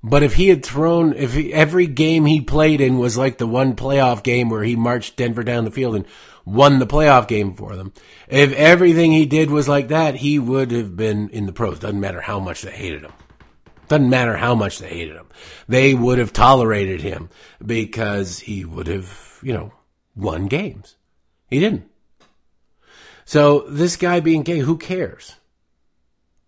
But 0.01 0.23
if 0.23 0.35
he 0.35 0.47
had 0.47 0.65
thrown, 0.65 1.13
if 1.15 1.35
he, 1.35 1.53
every 1.53 1.89
game 1.89 2.25
he 2.25 2.41
played 2.41 2.81
in 2.81 2.99
was 2.99 3.19
like 3.19 3.39
the 3.39 3.49
one 3.49 3.75
playoff 3.75 4.23
game 4.23 4.49
where 4.49 4.63
he 4.63 4.77
marched 4.77 5.17
Denver 5.17 5.43
down 5.43 5.65
the 5.65 5.73
field 5.73 5.97
and 5.97 6.07
won 6.45 6.79
the 6.79 6.87
playoff 6.87 7.27
game 7.27 7.53
for 7.53 7.75
them, 7.75 7.93
if 8.29 8.53
everything 8.53 9.11
he 9.11 9.27
did 9.27 9.51
was 9.51 9.69
like 9.69 9.89
that, 9.89 10.15
he 10.15 10.39
would 10.39 10.71
have 10.71 10.97
been 10.97 11.31
in 11.31 11.47
the 11.47 11.53
pros. 11.53 11.81
Doesn't 11.81 11.99
matter 11.99 12.21
how 12.21 12.39
much 12.39 12.63
they 12.63 12.71
hated 12.71 13.03
him. 13.03 13.13
Doesn't 13.89 14.09
matter 14.09 14.37
how 14.37 14.55
much 14.55 14.79
they 14.79 14.91
hated 14.91 15.17
him. 15.17 15.27
They 15.67 15.95
would 15.95 16.19
have 16.19 16.33
tolerated 16.33 17.01
him 17.01 17.29
because 17.61 18.39
he 18.39 18.65
would 18.65 18.87
have, 18.87 19.41
you 19.43 19.53
know, 19.53 19.73
won 20.15 20.47
games. 20.47 20.95
He 21.51 21.59
didn't. 21.59 21.91
So 23.25 23.67
this 23.69 23.97
guy 23.97 24.21
being 24.21 24.45
gay, 24.45 24.61
who 24.61 24.79
cares? 24.79 25.35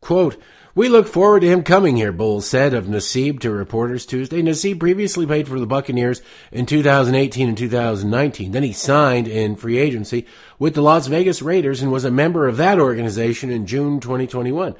Quote, 0.00 0.36
we 0.74 0.88
look 0.88 1.08
forward 1.08 1.40
to 1.40 1.48
him 1.48 1.64
coming 1.64 1.96
here, 1.96 2.12
Bowles 2.12 2.46
said 2.46 2.72
of 2.72 2.86
Nassib 2.86 3.40
to 3.40 3.50
reporters 3.50 4.06
Tuesday. 4.06 4.42
Nassib 4.42 4.78
previously 4.78 5.26
played 5.26 5.48
for 5.48 5.58
the 5.58 5.66
Buccaneers 5.66 6.22
in 6.52 6.66
2018 6.66 7.48
and 7.48 7.58
2019. 7.58 8.52
Then 8.52 8.62
he 8.62 8.72
signed 8.72 9.26
in 9.26 9.56
free 9.56 9.78
agency 9.78 10.24
with 10.56 10.74
the 10.74 10.80
Las 10.80 11.08
Vegas 11.08 11.42
Raiders 11.42 11.82
and 11.82 11.90
was 11.90 12.04
a 12.04 12.12
member 12.12 12.46
of 12.46 12.58
that 12.58 12.78
organization 12.78 13.50
in 13.50 13.66
June 13.66 13.98
2021 13.98 14.76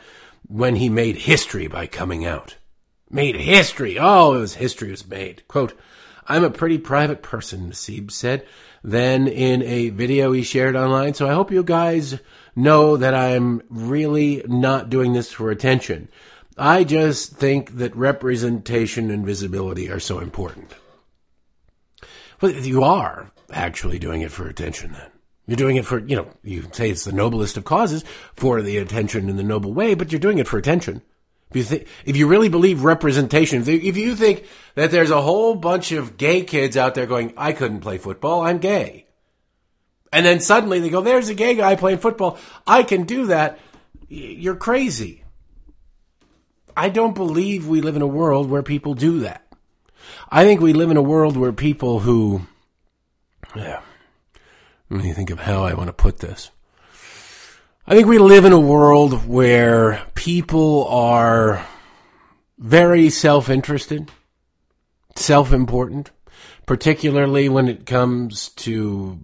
when 0.46 0.76
he 0.76 0.88
made 0.88 1.16
history 1.16 1.66
by 1.66 1.88
coming 1.88 2.24
out. 2.24 2.56
Made 3.10 3.34
history. 3.34 3.98
Oh, 3.98 4.34
it 4.34 4.38
was 4.38 4.54
history 4.54 4.92
was 4.92 5.04
made. 5.04 5.42
Quote, 5.48 5.76
I'm 6.28 6.44
a 6.44 6.50
pretty 6.50 6.78
private 6.78 7.22
person, 7.22 7.70
Nassib 7.70 8.12
said 8.12 8.46
then 8.82 9.28
in 9.28 9.62
a 9.62 9.90
video 9.90 10.32
he 10.32 10.42
shared 10.42 10.76
online. 10.76 11.14
So 11.14 11.28
I 11.28 11.34
hope 11.34 11.50
you 11.50 11.62
guys 11.62 12.18
know 12.54 12.96
that 12.96 13.14
I'm 13.14 13.62
really 13.68 14.42
not 14.46 14.90
doing 14.90 15.12
this 15.12 15.32
for 15.32 15.50
attention. 15.50 16.08
I 16.56 16.84
just 16.84 17.32
think 17.32 17.76
that 17.78 17.94
representation 17.94 19.10
and 19.10 19.24
visibility 19.24 19.90
are 19.90 20.00
so 20.00 20.18
important. 20.18 20.74
Well, 22.40 22.52
you 22.52 22.82
are 22.82 23.30
actually 23.50 23.98
doing 23.98 24.22
it 24.22 24.32
for 24.32 24.48
attention 24.48 24.92
then. 24.92 25.10
You're 25.46 25.56
doing 25.56 25.76
it 25.76 25.86
for, 25.86 25.98
you 25.98 26.14
know, 26.14 26.28
you 26.42 26.66
say 26.72 26.90
it's 26.90 27.04
the 27.04 27.12
noblest 27.12 27.56
of 27.56 27.64
causes 27.64 28.04
for 28.34 28.60
the 28.60 28.76
attention 28.76 29.30
in 29.30 29.36
the 29.36 29.42
noble 29.42 29.72
way, 29.72 29.94
but 29.94 30.12
you're 30.12 30.20
doing 30.20 30.38
it 30.38 30.46
for 30.46 30.58
attention. 30.58 31.00
If 31.50 31.70
you 31.70 31.84
if 32.04 32.16
you 32.16 32.26
really 32.26 32.48
believe 32.48 32.84
representation, 32.84 33.66
if 33.66 33.96
you 33.96 34.14
think 34.14 34.44
that 34.74 34.90
there's 34.90 35.10
a 35.10 35.22
whole 35.22 35.54
bunch 35.54 35.92
of 35.92 36.16
gay 36.16 36.42
kids 36.42 36.76
out 36.76 36.94
there 36.94 37.06
going, 37.06 37.32
I 37.36 37.52
couldn't 37.52 37.80
play 37.80 37.98
football, 37.98 38.42
I'm 38.42 38.58
gay. 38.58 39.06
And 40.12 40.24
then 40.24 40.40
suddenly 40.40 40.80
they 40.80 40.90
go, 40.90 41.00
there's 41.00 41.28
a 41.28 41.34
gay 41.34 41.54
guy 41.54 41.76
playing 41.76 41.98
football, 41.98 42.38
I 42.66 42.82
can 42.82 43.04
do 43.04 43.26
that. 43.26 43.58
You're 44.08 44.56
crazy. 44.56 45.24
I 46.76 46.90
don't 46.90 47.14
believe 47.14 47.66
we 47.66 47.80
live 47.80 47.96
in 47.96 48.02
a 48.02 48.06
world 48.06 48.48
where 48.48 48.62
people 48.62 48.94
do 48.94 49.20
that. 49.20 49.44
I 50.30 50.44
think 50.44 50.60
we 50.60 50.72
live 50.72 50.90
in 50.90 50.96
a 50.96 51.02
world 51.02 51.36
where 51.36 51.52
people 51.52 52.00
who, 52.00 52.42
yeah, 53.56 53.80
let 54.88 55.02
me 55.02 55.12
think 55.12 55.30
of 55.30 55.40
how 55.40 55.64
I 55.64 55.74
want 55.74 55.88
to 55.88 55.92
put 55.92 56.18
this. 56.18 56.50
I 57.90 57.94
think 57.94 58.06
we 58.06 58.18
live 58.18 58.44
in 58.44 58.52
a 58.52 58.60
world 58.60 59.26
where 59.26 60.02
people 60.14 60.86
are 60.88 61.66
very 62.58 63.08
self 63.08 63.48
interested, 63.48 64.10
self 65.16 65.54
important, 65.54 66.10
particularly 66.66 67.48
when 67.48 67.66
it 67.66 67.86
comes 67.86 68.50
to 68.56 69.18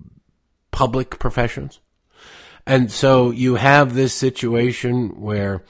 public 0.70 1.18
professions. 1.18 1.80
And 2.66 2.90
so 2.90 3.32
you 3.32 3.56
have 3.56 3.92
this 3.92 4.14
situation 4.14 5.20
where 5.20 5.62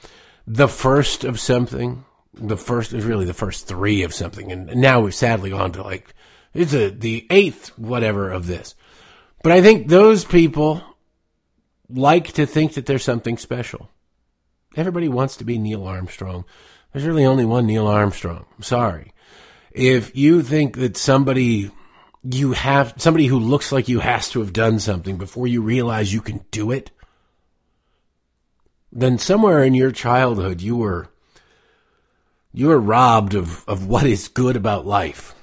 the 0.47 0.69
first 0.69 1.25
of 1.25 1.37
something, 1.37 2.05
the 2.33 2.55
first 2.55 2.93
is 2.93 3.03
really 3.03 3.25
the 3.25 3.33
first 3.33 3.67
three 3.67 4.03
of 4.03 4.13
something, 4.13 4.53
and 4.53 4.73
now 4.73 5.01
we've 5.01 5.13
sadly 5.13 5.49
gone 5.49 5.73
to 5.73 5.83
like 5.83 6.15
it's 6.53 6.73
a, 6.73 6.91
the 6.91 7.27
eighth 7.29 7.77
whatever 7.77 8.31
of 8.31 8.47
this. 8.47 8.73
But 9.43 9.51
I 9.51 9.61
think 9.61 9.89
those 9.89 10.23
people 10.23 10.81
like 11.89 12.33
to 12.33 12.45
think 12.45 12.73
that 12.73 12.85
there's 12.85 13.03
something 13.03 13.37
special. 13.37 13.89
Everybody 14.75 15.07
wants 15.07 15.37
to 15.37 15.43
be 15.43 15.57
Neil 15.57 15.85
Armstrong. 15.85 16.45
There's 16.91 17.05
really 17.05 17.25
only 17.25 17.45
one 17.45 17.65
Neil 17.65 17.87
Armstrong. 17.87 18.45
I'm 18.55 18.63
sorry. 18.63 19.13
If 19.71 20.15
you 20.15 20.41
think 20.41 20.77
that 20.77 20.97
somebody 20.97 21.71
you 22.23 22.53
have 22.53 22.93
somebody 22.97 23.27
who 23.27 23.37
looks 23.37 23.71
like 23.71 23.87
you 23.87 23.99
has 23.99 24.29
to 24.29 24.39
have 24.39 24.53
done 24.53 24.79
something 24.79 25.17
before 25.17 25.47
you 25.47 25.61
realize 25.61 26.13
you 26.13 26.21
can 26.21 26.43
do 26.51 26.71
it, 26.71 26.91
then 28.91 29.17
somewhere 29.17 29.63
in 29.63 29.73
your 29.73 29.91
childhood 29.91 30.61
you 30.61 30.77
were 30.77 31.09
you 32.55 32.69
were 32.69 32.79
robbed 32.79 33.35
of, 33.35 33.67
of 33.67 33.85
what 33.85 34.05
is 34.05 34.29
good 34.29 34.55
about 34.55 34.87
life. 34.87 35.35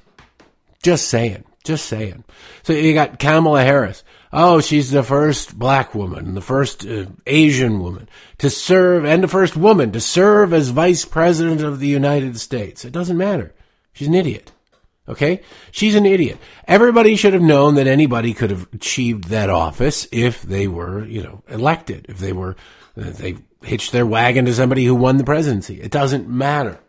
Just 0.82 1.08
saying. 1.08 1.44
Just 1.62 1.84
saying. 1.84 2.24
So 2.62 2.72
you 2.72 2.94
got 2.94 3.18
Kamala 3.18 3.62
Harris. 3.62 4.02
Oh, 4.32 4.60
she's 4.60 4.90
the 4.90 5.02
first 5.02 5.58
black 5.58 5.94
woman, 5.94 6.34
the 6.34 6.40
first 6.40 6.86
uh, 6.86 7.06
Asian 7.26 7.80
woman 7.80 8.08
to 8.38 8.48
serve, 8.48 9.04
and 9.04 9.22
the 9.22 9.28
first 9.28 9.56
woman 9.56 9.92
to 9.92 10.00
serve 10.00 10.54
as 10.54 10.70
vice 10.70 11.04
president 11.04 11.60
of 11.60 11.80
the 11.80 11.88
United 11.88 12.38
States. 12.40 12.84
It 12.84 12.92
doesn't 12.92 13.18
matter. 13.18 13.54
She's 13.92 14.08
an 14.08 14.14
idiot. 14.14 14.50
Okay? 15.06 15.42
She's 15.70 15.94
an 15.94 16.06
idiot. 16.06 16.38
Everybody 16.66 17.16
should 17.16 17.34
have 17.34 17.42
known 17.42 17.74
that 17.74 17.86
anybody 17.86 18.32
could 18.32 18.50
have 18.50 18.68
achieved 18.72 19.24
that 19.24 19.50
office 19.50 20.08
if 20.12 20.40
they 20.42 20.66
were, 20.66 21.04
you 21.04 21.22
know, 21.22 21.42
elected, 21.48 22.06
if 22.08 22.18
they 22.18 22.32
were, 22.32 22.56
if 22.96 23.18
they 23.18 23.36
hitched 23.62 23.92
their 23.92 24.06
wagon 24.06 24.46
to 24.46 24.54
somebody 24.54 24.84
who 24.84 24.94
won 24.94 25.18
the 25.18 25.24
presidency. 25.24 25.80
It 25.80 25.90
doesn't 25.90 26.28
matter. 26.28 26.80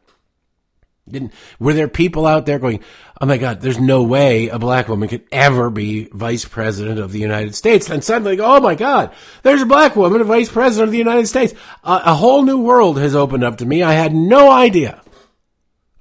Didn't, 1.10 1.34
were 1.60 1.74
there 1.74 1.90
people 1.90 2.26
out 2.26 2.46
there 2.46 2.60
going, 2.60 2.80
oh 3.20 3.26
my 3.26 3.38
God, 3.38 3.60
there's 3.60 3.80
no 3.80 4.04
way 4.04 4.48
a 4.48 4.58
black 4.58 4.88
woman 4.88 5.10
could 5.10 5.26
ever 5.34 5.70
be 5.70 6.06
vice 6.06 6.46
president 6.46 6.98
of 6.98 7.12
the 7.12 7.20
United 7.20 7.56
States. 7.56 7.90
And 7.90 8.02
suddenly, 8.02 8.40
oh 8.40 8.62
my 8.62 8.76
God, 8.76 9.14
there's 9.42 9.62
a 9.62 9.66
black 9.66 9.98
woman, 9.98 10.22
a 10.22 10.24
vice 10.26 10.50
president 10.50 10.88
of 10.88 10.92
the 10.92 10.98
United 10.98 11.28
States. 11.28 11.54
Uh, 11.84 12.02
a 12.06 12.16
whole 12.16 12.44
new 12.44 12.60
world 12.60 12.98
has 13.00 13.16
opened 13.16 13.44
up 13.44 13.58
to 13.58 13.66
me. 13.66 13.84
I 13.84 13.94
had 13.94 14.14
no 14.14 14.50
idea. 14.50 15.02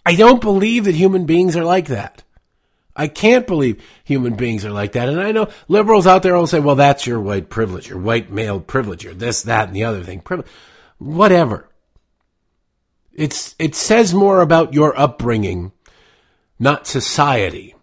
I 0.07 0.15
don't 0.15 0.41
believe 0.41 0.85
that 0.85 0.95
human 0.95 1.27
beings 1.27 1.57
are 1.57 1.65
like 1.65 1.89
that. 1.89 2.23
I 2.95 3.09
can't 3.09 3.47
believe 3.47 3.83
human 4.05 4.35
beings 4.35 4.65
are 4.65 4.71
like 4.71 4.93
that. 4.93 5.09
And 5.09 5.21
I 5.21 5.33
know 5.33 5.49
liberals 5.67 6.07
out 6.07 6.23
there 6.23 6.35
will 6.35 6.47
say, 6.47 6.61
well, 6.61 6.77
that's 6.77 7.07
your 7.07 7.21
white 7.21 7.49
privilege, 7.49 7.89
your 7.89 7.99
white 7.99 8.31
male 8.31 8.61
privilege, 8.61 9.07
or 9.07 9.15
this, 9.15 9.43
that, 9.43 9.67
and 9.67 9.77
the 9.77 9.85
other 9.85 10.03
thing. 10.03 10.21
Privilege. 10.21 10.51
Whatever. 10.99 11.69
It's, 13.15 13.55
it 13.59 13.75
says 13.75 14.15
more 14.15 14.41
about 14.41 14.75
your 14.75 14.99
upbringing, 14.99 15.73
not 16.59 16.87
society, 16.87 17.75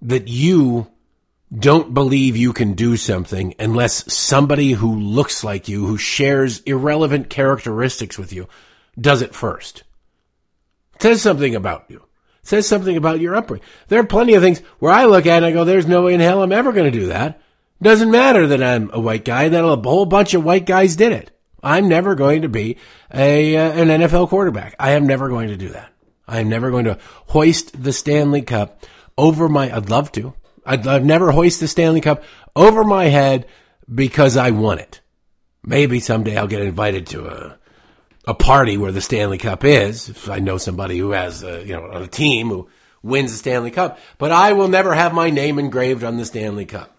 that 0.00 0.28
you 0.28 0.88
don't 1.56 1.92
believe 1.92 2.36
you 2.36 2.52
can 2.52 2.72
do 2.72 2.96
something 2.96 3.54
unless 3.58 4.12
somebody 4.12 4.72
who 4.72 4.98
looks 4.98 5.44
like 5.44 5.68
you, 5.68 5.86
who 5.86 5.98
shares 5.98 6.60
irrelevant 6.60 7.28
characteristics 7.28 8.18
with 8.18 8.32
you, 8.32 8.48
does 8.98 9.22
it 9.22 9.34
first. 9.34 9.84
It 10.94 11.02
says 11.02 11.22
something 11.22 11.54
about 11.54 11.84
you. 11.88 11.98
It 12.42 12.48
says 12.48 12.66
something 12.66 12.96
about 12.96 13.20
your 13.20 13.36
upbringing. 13.36 13.66
There 13.88 14.00
are 14.00 14.06
plenty 14.06 14.34
of 14.34 14.42
things 14.42 14.60
where 14.78 14.92
I 14.92 15.04
look 15.04 15.26
at 15.26 15.38
and 15.38 15.46
I 15.46 15.52
go, 15.52 15.64
there's 15.64 15.86
no 15.86 16.02
way 16.02 16.14
in 16.14 16.20
hell 16.20 16.42
I'm 16.42 16.52
ever 16.52 16.72
going 16.72 16.90
to 16.90 16.98
do 16.98 17.06
that. 17.06 17.40
Doesn't 17.82 18.10
matter 18.10 18.46
that 18.46 18.62
I'm 18.62 18.90
a 18.92 19.00
white 19.00 19.24
guy, 19.24 19.48
that 19.48 19.64
a 19.64 19.76
whole 19.76 20.06
bunch 20.06 20.34
of 20.34 20.44
white 20.44 20.66
guys 20.66 20.96
did 20.96 21.12
it. 21.12 21.30
I'm 21.62 21.88
never 21.88 22.14
going 22.14 22.42
to 22.42 22.48
be 22.48 22.78
a 23.12 23.56
uh, 23.56 23.72
an 23.72 23.88
NFL 23.88 24.28
quarterback. 24.28 24.74
I 24.78 24.92
am 24.92 25.06
never 25.06 25.28
going 25.28 25.48
to 25.48 25.56
do 25.56 25.68
that. 25.70 25.92
I 26.26 26.40
am 26.40 26.48
never 26.48 26.70
going 26.70 26.86
to 26.86 26.98
hoist 27.28 27.82
the 27.82 27.92
Stanley 27.92 28.42
Cup 28.42 28.84
over 29.16 29.48
my. 29.48 29.74
I'd 29.74 29.90
love 29.90 30.10
to. 30.12 30.34
I'd, 30.64 30.86
I'd 30.86 31.04
never 31.04 31.30
hoist 31.30 31.60
the 31.60 31.68
Stanley 31.68 32.00
Cup 32.00 32.24
over 32.54 32.84
my 32.84 33.06
head 33.06 33.46
because 33.92 34.36
I 34.36 34.50
won 34.50 34.78
it. 34.78 35.00
Maybe 35.64 36.00
someday 36.00 36.36
I'll 36.36 36.46
get 36.46 36.62
invited 36.62 37.06
to 37.08 37.26
a 37.26 37.58
a 38.26 38.34
party 38.34 38.76
where 38.76 38.92
the 38.92 39.00
Stanley 39.00 39.38
Cup 39.38 39.64
is. 39.64 40.08
If 40.08 40.30
I 40.30 40.38
know 40.38 40.58
somebody 40.58 40.98
who 40.98 41.10
has 41.10 41.42
a, 41.42 41.64
you 41.64 41.74
know 41.74 41.90
a 41.90 42.06
team 42.06 42.48
who 42.48 42.68
wins 43.02 43.32
the 43.32 43.38
Stanley 43.38 43.70
Cup, 43.70 43.98
but 44.18 44.32
I 44.32 44.52
will 44.52 44.68
never 44.68 44.94
have 44.94 45.12
my 45.12 45.30
name 45.30 45.58
engraved 45.58 46.04
on 46.04 46.16
the 46.16 46.24
Stanley 46.24 46.66
Cup. 46.66 46.96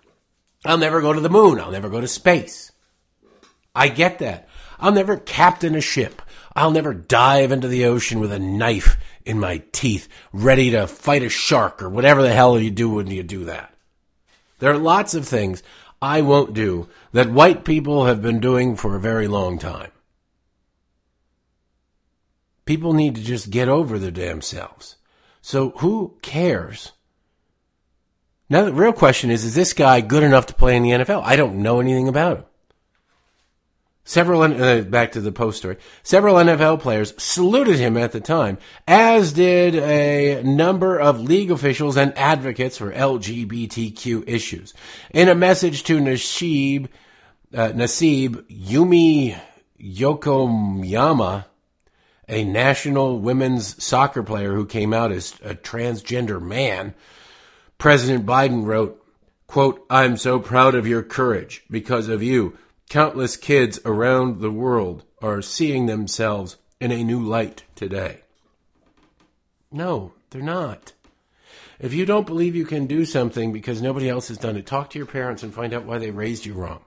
I'll 0.66 0.78
never 0.78 1.02
go 1.02 1.14
to 1.14 1.20
the 1.20 1.30
moon. 1.30 1.60
I'll 1.60 1.72
never 1.72 1.90
go 1.90 2.02
to 2.02 2.08
space. 2.08 2.72
I 3.76 3.88
get 3.90 4.20
that. 4.20 4.48
I'll 4.80 4.92
never 4.92 5.18
captain 5.18 5.76
a 5.76 5.82
ship. 5.82 6.22
I'll 6.56 6.72
never 6.72 6.94
dive 6.94 7.52
into 7.52 7.68
the 7.68 7.86
ocean 7.86 8.20
with 8.20 8.32
a 8.32 8.40
knife 8.40 8.98
in 9.26 9.40
my 9.40 9.64
teeth, 9.72 10.08
ready 10.32 10.72
to 10.72 10.88
fight 10.88 11.24
a 11.24 11.30
shark 11.30 11.82
or 11.82 11.90
whatever 11.90 12.22
the 12.22 12.34
hell 12.34 12.60
you 12.60 12.70
do 12.70 12.90
when 12.90 13.08
you 13.08 13.24
do 13.24 13.46
that. 13.46 13.74
There 14.60 14.72
are 14.72 14.78
lots 14.78 15.14
of 15.14 15.28
things 15.28 15.64
I 16.02 16.22
won't 16.22 16.54
do 16.54 16.90
that 17.12 17.32
white 17.32 17.64
people 17.64 18.06
have 18.06 18.22
been 18.22 18.40
doing 18.40 18.76
for 18.76 18.96
a 18.96 19.00
very 19.00 19.28
long 19.28 19.58
time. 19.58 19.92
People 22.66 22.94
need 22.94 23.16
to 23.16 23.22
just 23.22 23.50
get 23.50 23.68
over 23.68 24.00
their 24.00 24.12
damn 24.12 24.42
selves. 24.42 24.98
So 25.42 25.72
who 25.78 26.18
cares? 26.22 26.92
Now 28.50 28.66
the 28.66 28.74
real 28.74 28.94
question 28.94 29.32
is, 29.32 29.44
is 29.44 29.56
this 29.56 29.74
guy 29.74 30.02
good 30.02 30.24
enough 30.24 30.46
to 30.48 30.54
play 30.54 30.76
in 30.76 30.84
the 30.84 30.92
NFL? 30.92 31.24
I 31.24 31.36
don't 31.36 31.62
know 31.62 31.80
anything 31.80 32.08
about 32.08 32.38
him. 32.38 32.46
Several, 34.06 34.42
uh, 34.42 34.82
back 34.82 35.14
to 35.14 35.22
the 35.22 35.32
post 35.32 35.60
story, 35.60 35.78
several 36.04 36.36
NFL 36.36 36.82
players 36.82 37.14
saluted 37.18 37.78
him 37.78 37.96
at 37.96 38.12
the 38.12 38.20
time, 38.20 38.58
as 38.86 39.32
did 39.32 39.76
a 39.76 40.44
number 40.44 41.00
of 41.00 41.22
league 41.22 41.52
officials 41.52 41.96
and 41.96 42.18
advocates 42.18 42.78
for 42.78 42.92
LGBTQ 42.92 44.28
issues. 44.28 44.74
In 45.12 45.30
a 45.30 45.36
message 45.36 45.84
to 45.84 46.00
Nassib, 46.00 46.90
uh, 47.54 47.70
Nassib 47.70 48.46
Kumi 48.50 49.38
Yokoyama, 49.82 51.46
a 52.28 52.44
national 52.44 53.20
women's 53.20 53.82
soccer 53.82 54.24
player 54.24 54.54
who 54.54 54.66
came 54.66 54.92
out 54.92 55.14
as 55.14 55.34
a 55.46 55.56
transgender 55.56 56.42
man, 56.42 56.94
President 57.78 58.26
Biden 58.26 58.66
wrote, 58.66 59.02
quote, 59.48 59.86
I'm 59.90 60.18
so 60.18 60.40
proud 60.40 60.76
of 60.76 60.88
your 60.88 61.04
courage 61.04 61.64
because 61.70 62.10
of 62.10 62.22
you 62.22 62.58
Countless 62.94 63.38
kids 63.38 63.80
around 63.86 64.40
the 64.40 64.52
world 64.52 65.04
are 65.20 65.42
seeing 65.42 65.88
themselves 65.88 66.58
in 66.80 66.92
a 66.92 67.04
new 67.04 67.24
light 67.24 67.64
today. 67.74 68.22
No, 69.72 70.14
they're 70.30 70.44
not. 70.44 70.94
If 71.80 71.96
you 71.96 72.06
don't 72.06 72.28
believe 72.28 72.56
you 72.56 72.66
can 72.66 72.86
do 72.86 73.04
something 73.04 73.52
because 73.52 73.82
nobody 73.82 74.08
else 74.08 74.28
has 74.28 74.38
done 74.38 74.58
it, 74.58 74.68
talk 74.68 74.92
to 74.92 75.00
your 75.00 75.08
parents 75.08 75.42
and 75.42 75.52
find 75.52 75.74
out 75.74 75.86
why 75.86 75.98
they 75.98 76.12
raised 76.12 76.46
you 76.46 76.54
wrong. 76.54 76.82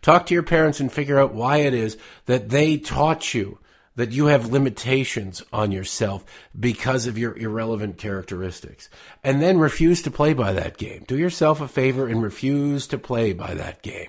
Talk 0.00 0.24
to 0.24 0.32
your 0.32 0.42
parents 0.42 0.80
and 0.80 0.90
figure 0.90 1.18
out 1.18 1.34
why 1.34 1.58
it 1.58 1.74
is 1.74 1.98
that 2.24 2.48
they 2.48 2.78
taught 2.78 3.34
you 3.34 3.58
that 3.94 4.12
you 4.12 4.28
have 4.28 4.50
limitations 4.50 5.42
on 5.52 5.70
yourself 5.70 6.24
because 6.58 7.06
of 7.06 7.18
your 7.18 7.36
irrelevant 7.36 7.98
characteristics. 7.98 8.88
And 9.22 9.42
then 9.42 9.58
refuse 9.58 10.00
to 10.00 10.10
play 10.10 10.32
by 10.32 10.54
that 10.54 10.78
game. 10.78 11.04
Do 11.06 11.18
yourself 11.18 11.60
a 11.60 11.68
favor 11.68 12.08
and 12.08 12.22
refuse 12.22 12.86
to 12.86 12.96
play 12.96 13.34
by 13.34 13.52
that 13.52 13.82
game. 13.82 14.08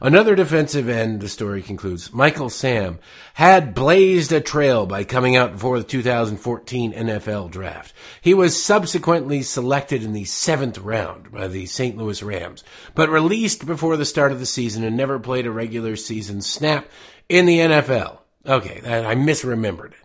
Another 0.00 0.34
defensive 0.34 0.88
end, 0.88 1.20
the 1.20 1.28
story 1.28 1.62
concludes, 1.62 2.12
Michael 2.12 2.50
Sam, 2.50 2.98
had 3.34 3.74
blazed 3.74 4.30
a 4.32 4.40
trail 4.40 4.84
by 4.84 5.04
coming 5.04 5.36
out 5.36 5.52
before 5.52 5.78
the 5.78 5.84
2014 5.84 6.92
NFL 6.92 7.50
draft. 7.50 7.94
He 8.20 8.34
was 8.34 8.62
subsequently 8.62 9.42
selected 9.42 10.02
in 10.02 10.12
the 10.12 10.24
seventh 10.24 10.78
round 10.78 11.32
by 11.32 11.48
the 11.48 11.64
St. 11.66 11.96
Louis 11.96 12.22
Rams, 12.22 12.62
but 12.94 13.08
released 13.08 13.64
before 13.66 13.96
the 13.96 14.04
start 14.04 14.32
of 14.32 14.38
the 14.38 14.46
season 14.46 14.84
and 14.84 14.96
never 14.96 15.18
played 15.18 15.46
a 15.46 15.50
regular 15.50 15.96
season 15.96 16.42
snap 16.42 16.86
in 17.28 17.46
the 17.46 17.58
NFL. 17.58 18.18
Okay, 18.44 18.80
I 18.84 19.14
misremembered 19.14 19.92
it. 19.92 19.98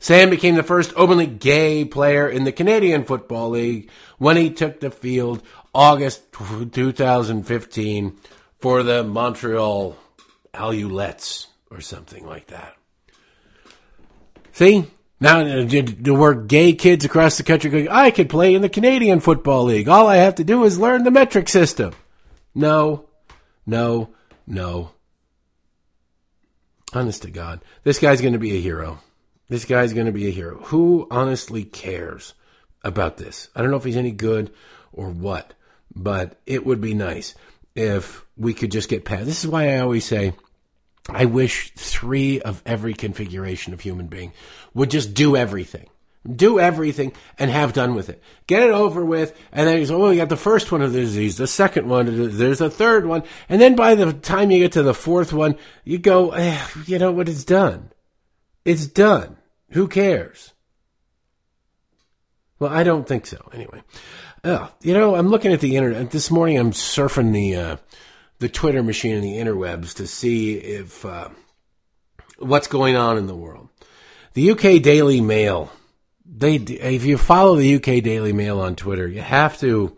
Sam 0.00 0.30
became 0.30 0.54
the 0.54 0.62
first 0.62 0.92
openly 0.96 1.26
gay 1.26 1.84
player 1.84 2.28
in 2.28 2.44
the 2.44 2.52
Canadian 2.52 3.04
Football 3.04 3.50
League 3.50 3.90
when 4.16 4.36
he 4.36 4.48
took 4.48 4.80
the 4.80 4.90
field 4.90 5.42
August 5.74 6.32
2015 6.32 8.16
for 8.58 8.82
the 8.82 9.04
Montreal 9.04 9.96
Alouettes 10.54 11.46
or 11.70 11.80
something 11.80 12.26
like 12.26 12.48
that. 12.48 12.74
See? 14.52 14.90
Now, 15.20 15.42
there 15.42 16.14
were 16.14 16.34
gay 16.34 16.74
kids 16.74 17.04
across 17.04 17.36
the 17.36 17.42
country 17.42 17.70
going, 17.70 17.88
I 17.88 18.12
could 18.12 18.28
play 18.28 18.54
in 18.54 18.62
the 18.62 18.68
Canadian 18.68 19.18
Football 19.18 19.64
League. 19.64 19.88
All 19.88 20.06
I 20.06 20.16
have 20.16 20.36
to 20.36 20.44
do 20.44 20.62
is 20.62 20.78
learn 20.78 21.02
the 21.02 21.10
metric 21.10 21.48
system. 21.48 21.92
No, 22.54 23.08
no, 23.66 24.10
no. 24.46 24.92
Honest 26.92 27.22
to 27.22 27.30
God, 27.30 27.60
this 27.82 27.98
guy's 27.98 28.20
going 28.20 28.32
to 28.32 28.38
be 28.38 28.56
a 28.56 28.60
hero. 28.60 29.00
This 29.48 29.64
guy's 29.64 29.92
going 29.92 30.06
to 30.06 30.12
be 30.12 30.28
a 30.28 30.32
hero. 30.32 30.58
Who 30.64 31.08
honestly 31.10 31.64
cares 31.64 32.34
about 32.84 33.16
this? 33.16 33.48
I 33.56 33.60
don't 33.60 33.70
know 33.70 33.76
if 33.76 33.84
he's 33.84 33.96
any 33.96 34.12
good 34.12 34.52
or 34.92 35.10
what, 35.10 35.54
but 35.94 36.40
it 36.46 36.64
would 36.64 36.80
be 36.80 36.94
nice 36.94 37.34
if 37.74 38.24
we 38.36 38.54
could 38.54 38.70
just 38.70 38.88
get 38.88 39.04
past. 39.04 39.26
This 39.26 39.44
is 39.44 39.50
why 39.50 39.74
I 39.74 39.78
always 39.78 40.04
say, 40.04 40.32
I 41.08 41.24
wish 41.24 41.72
three 41.74 42.40
of 42.40 42.62
every 42.66 42.94
configuration 42.94 43.72
of 43.72 43.80
human 43.80 44.08
being 44.08 44.32
would 44.74 44.90
just 44.90 45.14
do 45.14 45.36
everything. 45.36 45.88
Do 46.28 46.60
everything 46.60 47.12
and 47.38 47.50
have 47.50 47.72
done 47.72 47.94
with 47.94 48.10
it. 48.10 48.22
Get 48.46 48.62
it 48.62 48.70
over 48.70 49.04
with, 49.04 49.38
and 49.52 49.66
then 49.66 49.78
you 49.78 49.86
say, 49.86 49.94
oh, 49.94 50.10
you 50.10 50.18
got 50.18 50.28
the 50.28 50.36
first 50.36 50.70
one 50.70 50.82
of 50.82 50.92
the 50.92 51.00
disease, 51.00 51.36
the 51.36 51.46
second 51.46 51.88
one, 51.88 52.36
there's 52.36 52.60
a 52.60 52.68
third 52.68 53.06
one, 53.06 53.22
and 53.48 53.60
then 53.60 53.76
by 53.76 53.94
the 53.94 54.12
time 54.12 54.50
you 54.50 54.58
get 54.58 54.72
to 54.72 54.82
the 54.82 54.92
fourth 54.92 55.32
one, 55.32 55.56
you 55.84 55.96
go, 55.96 56.32
eh, 56.32 56.60
you 56.86 56.98
know 56.98 57.12
what, 57.12 57.28
it's 57.28 57.44
done. 57.44 57.92
It's 58.64 58.86
done. 58.86 59.36
Who 59.70 59.88
cares? 59.88 60.52
Well, 62.58 62.72
I 62.72 62.82
don't 62.82 63.06
think 63.06 63.24
so. 63.24 63.48
Anyway, 63.52 63.82
uh, 64.44 64.68
you 64.82 64.94
know, 64.94 65.14
I'm 65.14 65.28
looking 65.28 65.52
at 65.52 65.60
the 65.60 65.76
internet 65.76 66.10
this 66.10 66.30
morning. 66.30 66.58
I'm 66.58 66.72
surfing 66.72 67.32
the 67.32 67.56
uh, 67.56 67.76
the 68.38 68.48
Twitter 68.48 68.82
machine 68.82 69.14
and 69.14 69.24
the 69.24 69.36
interwebs 69.36 69.94
to 69.94 70.06
see 70.06 70.54
if 70.54 71.04
uh, 71.04 71.28
what's 72.38 72.68
going 72.68 72.96
on 72.96 73.18
in 73.18 73.26
the 73.26 73.36
world. 73.36 73.68
The 74.34 74.50
UK 74.52 74.82
Daily 74.82 75.20
Mail. 75.20 75.72
They, 76.24 76.56
if 76.56 77.04
you 77.04 77.18
follow 77.18 77.56
the 77.56 77.76
UK 77.76 78.02
Daily 78.04 78.32
Mail 78.32 78.60
on 78.60 78.76
Twitter, 78.76 79.08
you 79.08 79.20
have 79.20 79.58
to. 79.58 79.96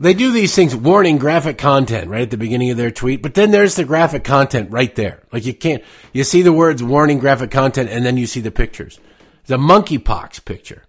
They 0.00 0.14
do 0.14 0.30
these 0.30 0.54
things, 0.54 0.76
warning 0.76 1.18
graphic 1.18 1.58
content 1.58 2.08
right 2.08 2.22
at 2.22 2.30
the 2.30 2.36
beginning 2.36 2.70
of 2.70 2.76
their 2.76 2.92
tweet, 2.92 3.20
but 3.20 3.34
then 3.34 3.50
there's 3.50 3.74
the 3.74 3.84
graphic 3.84 4.22
content 4.22 4.70
right 4.70 4.94
there. 4.94 5.24
Like 5.32 5.44
you 5.44 5.52
can't, 5.52 5.82
you 6.12 6.22
see 6.22 6.42
the 6.42 6.52
words 6.52 6.84
warning 6.84 7.18
graphic 7.18 7.50
content 7.50 7.90
and 7.90 8.06
then 8.06 8.16
you 8.16 8.28
see 8.28 8.40
the 8.40 8.52
pictures. 8.52 9.00
The 9.46 9.56
monkeypox 9.56 10.44
picture. 10.44 10.84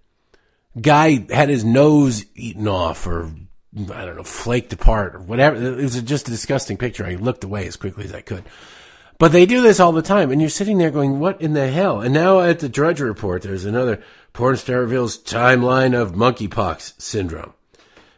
Guy 0.79 1.25
had 1.29 1.49
his 1.49 1.63
nose 1.63 2.25
eaten 2.36 2.67
off 2.67 3.08
or 3.08 3.32
I 3.75 4.05
don't 4.05 4.15
know, 4.15 4.23
flaked 4.23 4.73
apart 4.73 5.15
or 5.15 5.19
whatever. 5.19 5.55
It 5.55 5.84
was 5.84 6.01
just 6.01 6.27
a 6.27 6.32
disgusting 6.32 6.77
picture. 6.77 7.05
I 7.05 7.15
looked 7.15 7.43
away 7.43 7.67
as 7.67 7.75
quickly 7.75 8.05
as 8.05 8.13
I 8.13 8.21
could. 8.21 8.43
But 9.19 9.32
they 9.34 9.45
do 9.45 9.62
this 9.62 9.82
all 9.82 9.91
the 9.91 10.01
time, 10.01 10.32
and 10.32 10.39
you're 10.39 10.49
sitting 10.49 10.77
there 10.77 10.91
going, 10.91 11.19
"What 11.19 11.41
in 11.41 11.53
the 11.53 11.67
hell?" 11.67 11.99
And 11.99 12.13
now 12.13 12.39
at 12.39 12.60
the 12.60 12.69
Drudge 12.69 13.01
Report, 13.01 13.41
there's 13.41 13.65
another 13.65 14.01
porn 14.32 14.55
star 14.55 14.79
reveals 14.79 15.17
timeline 15.17 15.93
of 15.93 16.13
monkeypox 16.13 16.93
syndrome. 17.01 17.53